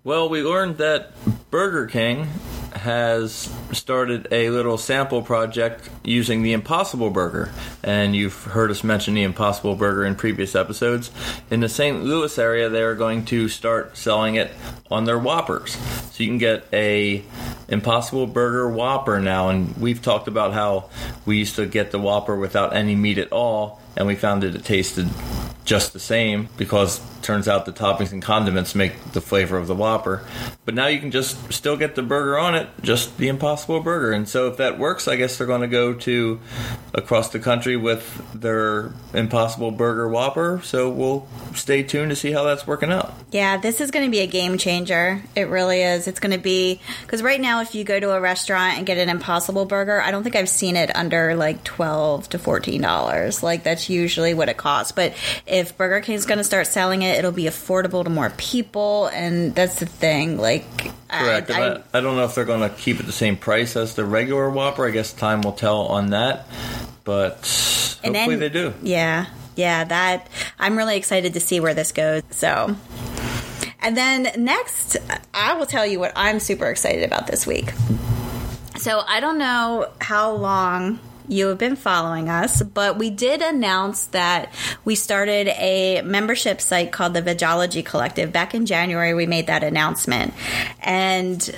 Well, 0.04 0.28
we 0.28 0.44
learned 0.44 0.80
that 0.80 1.14
Burger 1.50 1.88
King 1.88 2.28
has 2.76 3.52
started 3.72 4.28
a 4.32 4.50
little 4.50 4.78
sample 4.78 5.22
project 5.22 5.90
using 6.04 6.44
the 6.44 6.54
Impossible 6.54 7.10
Burger. 7.10 7.52
And 7.84 8.16
you've 8.16 8.44
heard 8.44 8.72
us 8.72 8.84
mention 8.84 9.14
the 9.14 9.24
Impossible 9.24 9.76
Burger 9.76 10.06
in 10.06 10.16
previous 10.16 10.56
episodes. 10.56 11.12
In 11.50 11.62
the 11.62 11.70
St. 11.70 12.04
Louis 12.04 12.38
area, 12.38 12.70
they 12.70 12.82
are 12.82 12.96
going 12.96 13.26
to 13.26 13.48
start 13.48 13.98
selling 13.98 14.36
it 14.36 14.52
on 14.92 15.06
their 15.06 15.20
Whoppers. 15.20 15.76
So 16.12 16.24
you 16.24 16.30
can 16.30 16.38
get 16.38 16.66
a 16.72 17.24
Impossible 17.68 18.28
Burger 18.28 18.70
Whopper 18.70 19.20
now. 19.20 19.50
And 19.50 19.76
we've 19.78 20.02
talked 20.02 20.28
about 20.28 20.54
how 20.54 20.90
we 21.26 21.38
used 21.38 21.56
to 21.56 21.66
get 21.66 21.92
the 21.92 22.00
Whopper 22.00 22.36
without 22.36 22.76
any 22.76 22.96
meat 22.96 23.18
at 23.18 23.32
all. 23.32 23.82
And 23.98 24.08
we 24.08 24.16
found 24.16 24.44
that 24.44 24.56
it 24.56 24.66
tasted 24.66 25.10
just 25.66 25.94
the 25.94 26.00
same 26.00 26.48
because 26.58 27.02
turns 27.26 27.48
out 27.48 27.66
the 27.66 27.72
toppings 27.72 28.12
and 28.12 28.22
condiments 28.22 28.76
make 28.76 28.94
the 29.14 29.20
flavor 29.20 29.58
of 29.58 29.66
the 29.66 29.74
Whopper. 29.74 30.24
But 30.64 30.76
now 30.76 30.86
you 30.86 31.00
can 31.00 31.10
just 31.10 31.52
still 31.52 31.76
get 31.76 31.96
the 31.96 32.04
burger 32.04 32.38
on 32.38 32.54
it, 32.54 32.70
just 32.84 33.18
the 33.18 33.30
Impossible 33.30 33.80
Burger. 33.80 34.12
And 34.12 34.30
so 34.30 34.48
if 34.48 34.58
that 34.58 34.78
works, 34.78 35.08
I 35.08 35.16
guess 35.16 35.38
they're 35.38 35.48
going 35.48 35.62
to 35.62 35.68
go 35.68 35.94
to 35.94 36.40
across 36.94 37.30
the 37.30 37.40
country 37.40 37.78
with 37.78 38.22
their 38.40 38.94
Impossible 39.14 39.72
Burger 39.72 40.08
Whopper. 40.08 40.62
So 40.64 40.90
we'll 40.92 41.28
stay 41.56 41.82
tuned 41.82 42.12
to 42.12 42.16
see 42.16 42.32
how 42.32 42.44
that's 42.44 42.68
working 42.68 42.92
out. 42.92 43.12
Yeah, 43.32 43.58
this 43.58 43.82
is 43.82 43.90
going 43.90 44.06
to 44.06 44.12
be 44.12 44.20
a 44.20 44.28
game 44.28 44.60
changer. 44.60 45.24
It 45.36 45.50
really 45.50 45.82
is. 45.82 46.08
It's 46.08 46.20
going 46.20 46.34
to 46.34 46.42
be 46.42 46.80
because 47.02 47.24
right 47.24 47.42
now, 47.42 47.62
if 47.62 47.74
you 47.74 47.84
go 47.84 48.00
to 48.00 48.12
a 48.12 48.22
restaurant 48.22 48.78
and 48.78 48.86
get 48.86 49.00
an 49.00 49.10
Impossible 49.10 49.66
Burger, 49.66 50.00
I 50.00 50.12
don't 50.12 50.22
think 50.22 50.36
I've 50.36 50.50
seen 50.50 50.76
it 50.76 50.96
under 50.96 51.36
like 51.36 51.64
twelve 51.64 52.30
to 52.30 52.38
fourteen 52.40 52.82
dollars. 52.82 53.42
Like 53.42 53.64
that's 53.64 53.85
usually 53.90 54.34
what 54.34 54.50
it 54.50 54.58
costs. 54.58 54.92
But 54.92 55.14
if 55.46 55.78
Burger 55.78 56.02
King's 56.02 56.26
going 56.26 56.38
to 56.38 56.44
start 56.44 56.68
selling 56.68 57.02
it, 57.02 57.18
it'll 57.18 57.32
be 57.32 57.46
affordable 57.46 58.04
to 58.04 58.10
more 58.10 58.32
people, 58.38 59.08
and 59.08 59.54
that's 59.56 59.80
the 59.80 59.86
thing. 59.86 60.38
Like, 60.38 60.66
Correct. 61.10 61.52
I, 61.52 61.76
I, 61.76 61.82
I 61.94 62.02
don't 62.02 62.16
know 62.16 62.26
if 62.26 62.36
they're 62.36 62.46
going 62.46 62.68
to 62.68 62.76
keep 62.76 63.00
it 63.00 63.06
the 63.06 63.12
same 63.12 63.38
price 63.38 63.76
as 63.76 63.96
the 63.96 64.06
regular 64.06 64.50
Whopper. 64.50 64.86
I 64.86 64.92
guess 64.92 65.14
time 65.14 65.42
will 65.42 65.54
tell 65.54 65.82
on 65.88 66.12
that. 66.12 66.48
But 67.04 67.36
hopefully 68.04 68.12
then- 68.12 68.40
they 68.40 68.50
do. 68.50 68.74
Yeah, 68.82 69.28
yeah, 69.56 69.84
that 69.86 70.28
I'm 70.60 70.78
really 70.78 70.98
excited 70.98 71.34
to 71.34 71.40
see 71.40 71.60
where 71.60 71.74
this 71.74 71.92
goes. 71.92 72.24
So, 72.32 72.76
and 73.80 73.96
then 73.96 74.30
next, 74.38 74.98
I 75.34 75.54
will 75.54 75.66
tell 75.68 75.86
you 75.86 76.00
what 76.00 76.12
I'm 76.16 76.40
super 76.40 76.66
excited 76.66 77.04
about 77.04 77.28
this 77.28 77.46
week. 77.46 77.72
So, 78.78 79.02
I 79.08 79.20
don't 79.20 79.38
know 79.38 79.90
how 80.02 80.34
long 80.34 81.00
you 81.28 81.48
have 81.48 81.58
been 81.58 81.76
following 81.76 82.30
us, 82.30 82.62
but 82.62 82.98
we 82.98 83.10
did 83.10 83.42
announce 83.42 84.06
that 84.08 84.54
we 84.84 84.96
started 84.96 85.48
a 85.48 86.02
membership 86.04 86.62
site 86.62 86.92
called 86.92 87.14
the 87.14 87.22
Vegology 87.22 87.84
Collective. 87.84 88.32
Back 88.32 88.54
in 88.56 88.66
January, 88.66 89.14
we 89.14 89.26
made 89.26 89.48
that 89.48 89.64
announcement. 89.64 90.34
And 90.82 91.56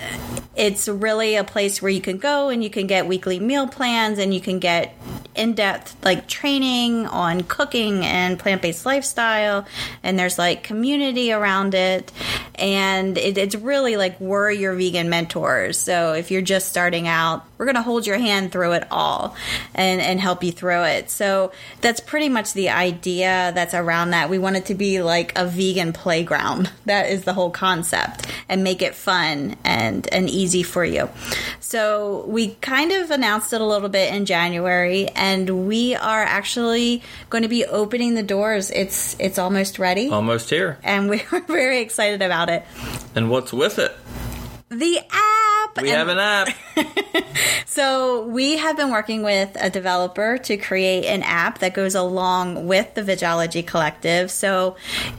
it's 0.55 0.87
really 0.87 1.35
a 1.35 1.43
place 1.43 1.81
where 1.81 1.91
you 1.91 2.01
can 2.01 2.17
go 2.17 2.49
and 2.49 2.63
you 2.63 2.69
can 2.69 2.87
get 2.87 3.07
weekly 3.07 3.39
meal 3.39 3.67
plans 3.67 4.19
and 4.19 4.33
you 4.33 4.41
can 4.41 4.59
get 4.59 4.95
in 5.35 5.53
depth 5.53 5.95
like 6.03 6.27
training 6.27 7.05
on 7.05 7.41
cooking 7.41 8.03
and 8.03 8.39
plant 8.39 8.61
based 8.61 8.85
lifestyle. 8.85 9.65
And 10.03 10.17
there's 10.17 10.37
like 10.37 10.63
community 10.63 11.31
around 11.31 11.73
it. 11.73 12.11
And 12.55 13.17
it, 13.17 13.37
it's 13.37 13.55
really 13.55 13.97
like 13.97 14.19
we're 14.19 14.51
your 14.51 14.73
vegan 14.73 15.09
mentors. 15.09 15.77
So 15.77 16.13
if 16.13 16.31
you're 16.31 16.41
just 16.41 16.69
starting 16.69 17.07
out, 17.07 17.46
we're 17.57 17.65
going 17.65 17.75
to 17.75 17.81
hold 17.81 18.05
your 18.05 18.17
hand 18.17 18.51
through 18.51 18.73
it 18.73 18.87
all 18.91 19.35
and, 19.73 19.99
and 20.01 20.19
help 20.19 20.43
you 20.43 20.51
through 20.51 20.83
it. 20.83 21.09
So 21.09 21.51
that's 21.81 21.99
pretty 21.99 22.29
much 22.29 22.53
the 22.53 22.69
idea 22.69 23.51
that's 23.55 23.73
around 23.73 24.11
that. 24.11 24.29
We 24.29 24.37
want 24.39 24.55
it 24.57 24.65
to 24.67 24.75
be 24.75 25.01
like 25.01 25.37
a 25.37 25.45
vegan 25.45 25.93
playground. 25.93 26.71
That 26.85 27.09
is 27.09 27.23
the 27.23 27.33
whole 27.33 27.51
concept 27.51 28.27
and 28.47 28.63
make 28.63 28.81
it 28.81 28.95
fun 28.95 29.55
and, 29.63 30.07
and 30.13 30.29
easy 30.29 30.63
for 30.63 30.85
you. 30.85 31.09
So 31.59 32.23
we 32.27 32.49
kind 32.55 32.91
of 32.91 33.11
announced 33.11 33.53
it 33.53 33.61
a 33.61 33.65
little 33.65 33.89
bit 33.89 34.13
in 34.13 34.25
January 34.25 35.07
and 35.09 35.67
we 35.67 35.95
are 35.95 36.23
actually 36.23 37.01
going 37.29 37.41
to 37.43 37.49
be 37.49 37.65
opening 37.65 38.15
the 38.15 38.23
doors. 38.23 38.71
It's, 38.71 39.15
it's 39.19 39.37
almost 39.37 39.79
ready 39.79 40.09
Almost 40.09 40.49
here. 40.49 40.77
and 40.83 41.09
we're 41.31 41.41
very 41.47 41.79
excited 41.81 42.21
about 42.21 42.49
it. 42.49 42.63
And 43.15 43.29
what's 43.29 43.51
with 43.51 43.79
it? 43.79 43.95
The 44.69 44.99
app. 45.09 45.56
We 45.81 45.89
and- 45.91 45.97
have 45.97 46.07
an 46.07 46.19
app. 46.19 46.49
So 47.77 48.23
we 48.23 48.57
have 48.57 48.75
been 48.75 48.89
working 48.89 49.21
with 49.21 49.55
a 49.59 49.69
developer 49.69 50.39
to 50.39 50.57
create 50.57 51.05
an 51.05 51.21
app 51.21 51.59
that 51.59 51.73
goes 51.75 51.93
along 51.93 52.65
with 52.65 52.95
the 52.95 53.03
Vegology 53.03 53.63
Collective. 53.63 54.31
So 54.31 54.77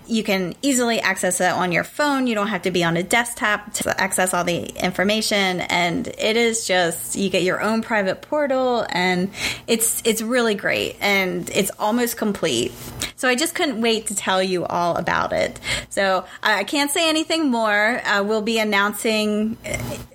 you 0.08 0.24
can 0.24 0.54
easily 0.60 0.98
access 0.98 1.40
it 1.40 1.52
on 1.52 1.70
your 1.70 1.84
phone. 1.84 2.26
You 2.26 2.34
don't 2.34 2.48
have 2.48 2.62
to 2.62 2.70
be 2.70 2.82
on 2.82 2.96
a 2.96 3.02
desktop 3.02 3.74
to 3.74 4.00
access 4.00 4.34
all 4.34 4.42
the 4.42 4.64
information. 4.82 5.60
And 5.60 6.08
it 6.08 6.36
is 6.36 6.66
just, 6.66 7.16
you 7.16 7.30
get 7.30 7.44
your 7.44 7.60
own 7.60 7.82
private 7.82 8.22
portal 8.22 8.86
and 8.90 9.30
it's, 9.66 10.02
it's 10.04 10.22
really 10.22 10.54
great 10.54 10.96
and 11.00 11.48
it's 11.50 11.70
almost 11.78 12.16
complete. 12.16 12.72
So 13.14 13.28
I 13.28 13.34
just 13.34 13.54
couldn't 13.54 13.80
wait 13.80 14.06
to 14.08 14.14
tell 14.14 14.42
you 14.42 14.64
all 14.64 14.96
about 14.96 15.32
it. 15.32 15.60
So 15.90 16.24
I 16.42 16.64
can't 16.64 16.90
say 16.90 17.08
anything 17.08 17.50
more. 17.50 18.00
Uh, 18.04 18.22
we'll 18.22 18.42
be 18.42 18.58
announcing 18.58 19.56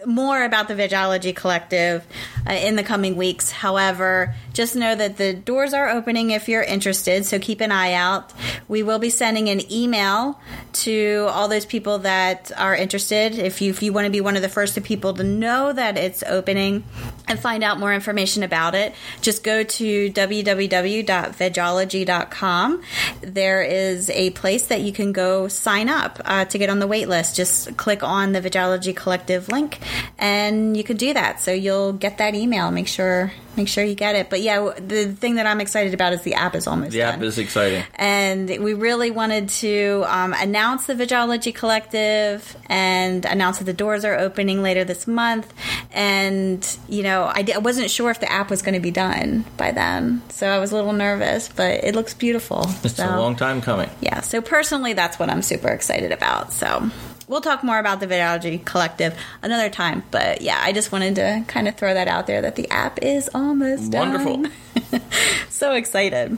more 0.06 0.23
about 0.44 0.68
the 0.68 0.74
Vegology 0.74 1.36
Collective 1.36 2.06
uh, 2.48 2.54
in 2.54 2.76
the 2.76 2.84
coming 2.84 3.16
weeks. 3.16 3.52
However, 3.52 4.36
just 4.54 4.76
know 4.76 4.96
that 4.96 5.18
the 5.18 5.34
doors 5.34 5.74
are 5.74 5.90
opening 5.90 6.32
if 6.32 6.48
you're 6.48 6.64
interested, 6.64 7.26
so 7.26 7.40
keep 7.40 7.62
an 7.62 7.72
eye 7.72 7.94
out. 7.94 8.34
We 8.68 8.84
will 8.84 9.00
be 9.00 9.10
sending 9.10 9.50
an 9.50 9.72
email 9.72 10.40
to 10.74 11.28
all 11.32 11.48
those 11.48 11.66
people 11.66 12.00
that 12.00 12.52
are 12.58 12.76
interested. 12.76 13.38
If 13.38 13.62
you, 13.62 13.70
if 13.70 13.82
you 13.82 13.94
want 13.94 14.06
to 14.06 14.12
be 14.12 14.20
one 14.22 14.36
of 14.36 14.42
the 14.42 14.50
first 14.50 14.82
people 14.84 15.14
to 15.14 15.24
know 15.24 15.72
that 15.72 15.98
it's 15.98 16.24
opening 16.24 16.84
and 17.28 17.40
find 17.40 17.64
out 17.64 17.80
more 17.80 17.94
information 17.94 18.42
about 18.44 18.76
it, 18.76 18.94
just 19.22 19.44
go 19.44 19.64
to 19.64 20.12
www.vegology.com. 20.12 22.84
There 23.22 23.64
is 23.64 24.10
a 24.10 24.32
place 24.32 24.68
that 24.68 24.82
you 24.82 24.92
can 24.92 25.14
go 25.14 25.48
sign 25.48 25.90
up 25.90 26.20
uh, 26.26 26.46
to 26.46 26.58
get 26.58 26.70
on 26.70 26.80
the 26.80 26.88
wait 26.88 27.08
list. 27.08 27.36
Just 27.36 27.78
click 27.78 28.02
on 28.04 28.32
the 28.34 28.42
Vegology 28.42 28.96
Collective 28.96 29.50
link 29.50 29.80
and 30.18 30.76
you 30.76 30.84
can 30.84 30.98
do 30.98 31.14
that. 31.14 31.40
So 31.40 31.52
you'll 31.52 31.94
get 31.94 32.18
that 32.18 32.33
email. 32.36 32.72
Make 32.72 32.88
sure 32.88 33.32
make 33.56 33.68
sure 33.68 33.84
you 33.84 33.94
get 33.94 34.16
it. 34.16 34.32
But 34.32 34.42
yeah, 34.42 34.72
the 34.80 35.12
thing 35.14 35.36
that 35.36 35.46
I'm 35.46 35.62
excited 35.62 35.94
about 35.94 36.12
is 36.14 36.24
the 36.24 36.34
app 36.34 36.56
is 36.56 36.66
almost 36.66 36.92
The 36.92 37.00
done. 37.00 37.14
app 37.16 37.22
is 37.22 37.38
exciting. 37.38 37.84
and 37.96 38.50
we 38.50 38.74
really 38.74 39.12
wanted 39.12 39.50
to 39.50 40.04
um, 40.08 40.34
announce 40.34 40.88
the 40.88 40.96
Vegology 40.96 41.54
Collective 41.54 42.58
and 42.66 43.26
announce 43.26 43.60
that 43.60 43.66
the 43.66 43.74
doors 43.74 44.06
are 44.06 44.18
opening 44.18 44.64
later 44.64 44.84
this 44.84 45.06
month. 45.06 45.54
And 45.92 46.78
you 46.90 47.04
know, 47.04 47.32
I, 47.34 47.44
di- 47.44 47.54
I 47.54 47.60
wasn't 47.60 47.92
sure 47.92 48.10
if 48.10 48.20
the 48.20 48.32
app 48.32 48.50
was 48.50 48.62
going 48.64 48.74
to 48.74 48.80
be 48.80 48.90
done 48.92 49.46
by 49.58 49.72
then, 49.72 50.24
so 50.30 50.48
I 50.48 50.58
was 50.60 50.72
a 50.72 50.76
little 50.76 50.94
nervous. 50.94 51.48
But 51.50 51.84
it 51.84 51.94
looks 51.94 52.14
beautiful. 52.16 52.66
It's 52.84 52.96
so 52.96 53.06
a 53.06 53.18
long 53.20 53.36
time 53.36 53.62
coming. 53.62 53.90
yeah, 54.02 54.22
so 54.22 54.42
personally, 54.42 54.94
that's 54.94 55.20
what 55.20 55.30
I'm 55.30 55.44
super 55.44 55.68
excited 55.70 56.12
about. 56.12 56.52
So 56.54 56.90
we'll 57.34 57.42
talk 57.42 57.64
more 57.64 57.80
about 57.80 58.00
the 58.00 58.06
Vegology 58.06 58.64
Collective 58.64 59.18
another 59.42 59.68
time. 59.68 60.04
But 60.12 60.42
yeah, 60.44 60.60
I 60.62 60.72
just 60.72 60.92
wanted 60.92 61.16
to 61.16 61.44
kind 61.48 61.68
of 61.68 61.76
throw 61.76 61.94
that 61.96 62.08
out 62.08 62.28
there 62.28 62.44
that 62.44 62.56
the 62.56 62.70
app 62.70 63.00
is 63.02 63.28
almost 63.34 63.92
Wonderful. 63.92 64.44
done. 64.44 65.02
so 65.50 65.74
excited. 65.74 66.38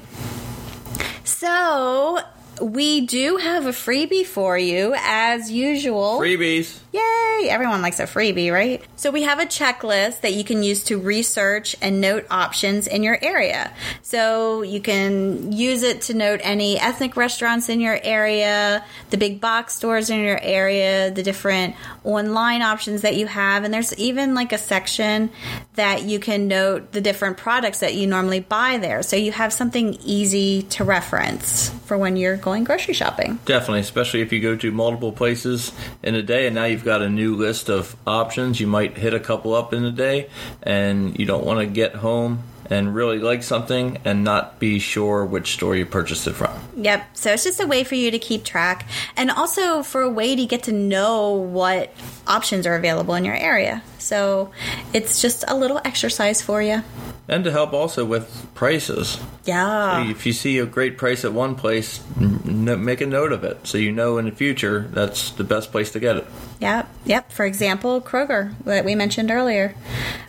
So 1.25 2.19
we 2.61 3.01
do 3.01 3.37
have 3.37 3.65
a 3.65 3.71
freebie 3.71 4.25
for 4.25 4.57
you 4.57 4.93
as 4.97 5.51
usual. 5.51 6.19
Freebies. 6.19 6.79
Yay! 6.91 7.49
Everyone 7.49 7.81
likes 7.81 7.99
a 7.99 8.03
freebie, 8.03 8.51
right? 8.51 8.83
So 8.95 9.11
we 9.11 9.23
have 9.23 9.39
a 9.39 9.45
checklist 9.45 10.21
that 10.21 10.33
you 10.33 10.43
can 10.43 10.63
use 10.63 10.83
to 10.85 10.97
research 10.97 11.75
and 11.81 11.99
note 11.99 12.25
options 12.31 12.87
in 12.87 13.03
your 13.03 13.17
area. 13.21 13.71
So 14.01 14.61
you 14.61 14.79
can 14.79 15.51
use 15.51 15.83
it 15.83 16.01
to 16.03 16.13
note 16.13 16.39
any 16.43 16.79
ethnic 16.79 17.17
restaurants 17.17 17.67
in 17.67 17.81
your 17.81 17.99
area, 18.01 18.85
the 19.09 19.17
big 19.17 19.41
box 19.41 19.75
stores 19.75 20.09
in 20.09 20.21
your 20.21 20.39
area, 20.41 21.11
the 21.11 21.23
different 21.23 21.75
online 22.03 22.61
options 22.61 23.01
that 23.01 23.15
you 23.15 23.27
have, 23.27 23.63
and 23.63 23.73
there's 23.73 23.93
even 23.97 24.33
like 24.33 24.53
a 24.53 24.57
section 24.57 25.29
that 25.73 26.03
you 26.03 26.19
can 26.19 26.47
note 26.47 26.93
the 26.93 27.01
different 27.01 27.37
products 27.37 27.81
that 27.81 27.95
you 27.95 28.07
normally 28.07 28.39
buy 28.39 28.77
there. 28.77 29.03
So 29.03 29.15
you 29.17 29.31
have 29.33 29.51
something 29.51 29.95
easy 30.05 30.63
to 30.63 30.83
reference 30.83 31.69
for 31.85 31.97
when 31.97 32.15
you're 32.15 32.37
going 32.45 32.63
grocery 32.63 32.93
shopping. 32.93 33.39
Definitely, 33.45 33.81
especially 33.81 34.21
if 34.21 34.31
you 34.31 34.39
go 34.39 34.55
to 34.55 34.71
multiple 34.71 35.11
places 35.11 35.73
in 36.03 36.15
a 36.15 36.21
day 36.21 36.45
and 36.45 36.55
now 36.55 36.65
you've 36.65 36.85
got 36.85 37.01
a 37.01 37.09
new 37.09 37.35
list 37.35 37.69
of 37.69 37.97
options. 38.07 38.61
You 38.61 38.67
might 38.67 38.97
hit 38.97 39.13
a 39.13 39.19
couple 39.19 39.53
up 39.53 39.73
in 39.73 39.83
a 39.83 39.91
day 39.91 40.29
and 40.61 41.19
you 41.19 41.25
don't 41.25 41.43
want 41.43 41.59
to 41.59 41.65
get 41.65 41.95
home 41.95 42.43
and 42.69 42.95
really 42.95 43.19
like 43.19 43.43
something 43.43 43.97
and 44.05 44.23
not 44.23 44.59
be 44.59 44.79
sure 44.79 45.25
which 45.25 45.53
store 45.53 45.75
you 45.75 45.85
purchased 45.85 46.27
it 46.27 46.33
from. 46.33 46.53
Yep. 46.77 47.17
So 47.17 47.33
it's 47.33 47.43
just 47.43 47.59
a 47.59 47.67
way 47.67 47.83
for 47.83 47.95
you 47.95 48.11
to 48.11 48.19
keep 48.19 48.43
track 48.43 48.87
and 49.17 49.31
also 49.31 49.83
for 49.83 50.01
a 50.01 50.09
way 50.09 50.35
to 50.35 50.45
get 50.45 50.63
to 50.63 50.71
know 50.71 51.31
what 51.31 51.91
options 52.27 52.65
are 52.67 52.75
available 52.75 53.15
in 53.15 53.25
your 53.25 53.35
area. 53.35 53.83
So 53.97 54.51
it's 54.93 55.21
just 55.21 55.43
a 55.47 55.55
little 55.55 55.81
exercise 55.83 56.41
for 56.41 56.61
you. 56.61 56.83
And 57.27 57.43
to 57.43 57.51
help 57.51 57.73
also 57.73 58.05
with 58.05 58.47
prices. 58.53 59.19
Yeah. 59.45 60.09
If 60.09 60.25
you 60.25 60.33
see 60.33 60.59
a 60.59 60.65
great 60.65 60.97
price 60.97 61.25
at 61.25 61.33
one 61.33 61.55
place, 61.55 62.03
n- 62.19 62.85
make 62.85 63.01
a 63.01 63.05
note 63.07 63.31
of 63.31 63.43
it 63.43 63.65
so 63.65 63.77
you 63.79 63.91
know 63.91 64.17
in 64.17 64.25
the 64.25 64.31
future 64.31 64.87
that's 64.91 65.31
the 65.31 65.43
best 65.43 65.71
place 65.71 65.91
to 65.93 65.99
get 65.99 66.17
it. 66.17 66.25
Yep. 66.59 66.87
Yep. 67.05 67.31
For 67.31 67.45
example, 67.45 67.99
Kroger 67.99 68.53
that 68.65 68.85
we 68.85 68.93
mentioned 68.95 69.31
earlier. 69.31 69.75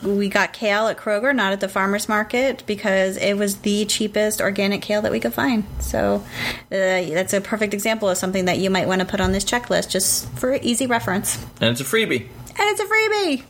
We 0.02 0.28
got 0.28 0.52
kale 0.52 0.88
at 0.88 0.96
Kroger, 0.96 1.34
not 1.34 1.52
at 1.52 1.60
the 1.60 1.68
farmer's 1.68 2.08
market, 2.08 2.62
because 2.66 3.16
it 3.16 3.34
was 3.34 3.58
the 3.58 3.84
cheapest 3.84 4.40
organic 4.40 4.82
kale 4.82 5.02
that 5.02 5.12
we 5.12 5.20
could 5.20 5.34
find. 5.34 5.64
So 5.80 6.24
uh, 6.70 6.70
that's 6.70 7.32
a 7.32 7.40
perfect 7.40 7.74
example 7.74 8.08
of 8.08 8.16
something 8.16 8.46
that 8.46 8.58
you 8.58 8.70
might 8.70 8.88
want 8.88 9.00
to 9.00 9.06
put 9.06 9.20
on 9.20 9.32
this 9.32 9.44
checklist 9.44 9.90
just 9.90 10.28
for 10.30 10.54
easy 10.54 10.86
reference. 10.86 11.44
And 11.60 11.70
it's 11.70 11.80
a 11.80 11.84
freebie. 11.84 12.28
And 12.58 12.70
it's 12.70 12.80
a 12.80 12.84
freebie. 12.84 13.42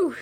Woo! 0.00 0.16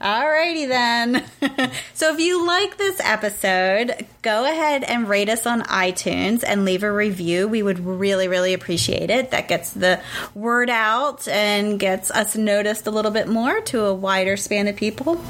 Alrighty 0.00 0.68
then. 0.68 1.24
so 1.94 2.12
if 2.12 2.20
you 2.20 2.46
like 2.46 2.76
this 2.76 3.00
episode, 3.00 4.06
go 4.22 4.44
ahead 4.44 4.84
and 4.84 5.08
rate 5.08 5.28
us 5.28 5.44
on 5.44 5.62
iTunes 5.62 6.44
and 6.46 6.64
leave 6.64 6.84
a 6.84 6.92
review. 6.92 7.48
We 7.48 7.64
would 7.64 7.80
really, 7.84 8.28
really 8.28 8.54
appreciate 8.54 9.10
it. 9.10 9.32
That 9.32 9.48
gets 9.48 9.72
the 9.72 10.00
word 10.34 10.70
out 10.70 11.26
and 11.26 11.80
gets 11.80 12.12
us 12.12 12.36
noticed 12.36 12.86
a 12.86 12.92
little 12.92 13.10
bit 13.10 13.26
more 13.26 13.60
to 13.62 13.86
a 13.86 13.94
wider 13.94 14.36
span 14.36 14.68
of 14.68 14.76
people. 14.76 15.20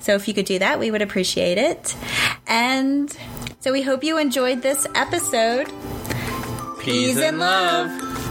So 0.00 0.14
if 0.14 0.28
you 0.28 0.34
could 0.34 0.46
do 0.46 0.60
that, 0.60 0.78
we 0.78 0.90
would 0.90 1.02
appreciate 1.02 1.58
it. 1.58 1.94
And 2.46 3.14
so 3.60 3.70
we 3.70 3.82
hope 3.82 4.02
you 4.02 4.16
enjoyed 4.16 4.62
this 4.62 4.86
episode. 4.94 5.70
Peace 6.80 7.18
and 7.18 7.38
love. 7.38 8.25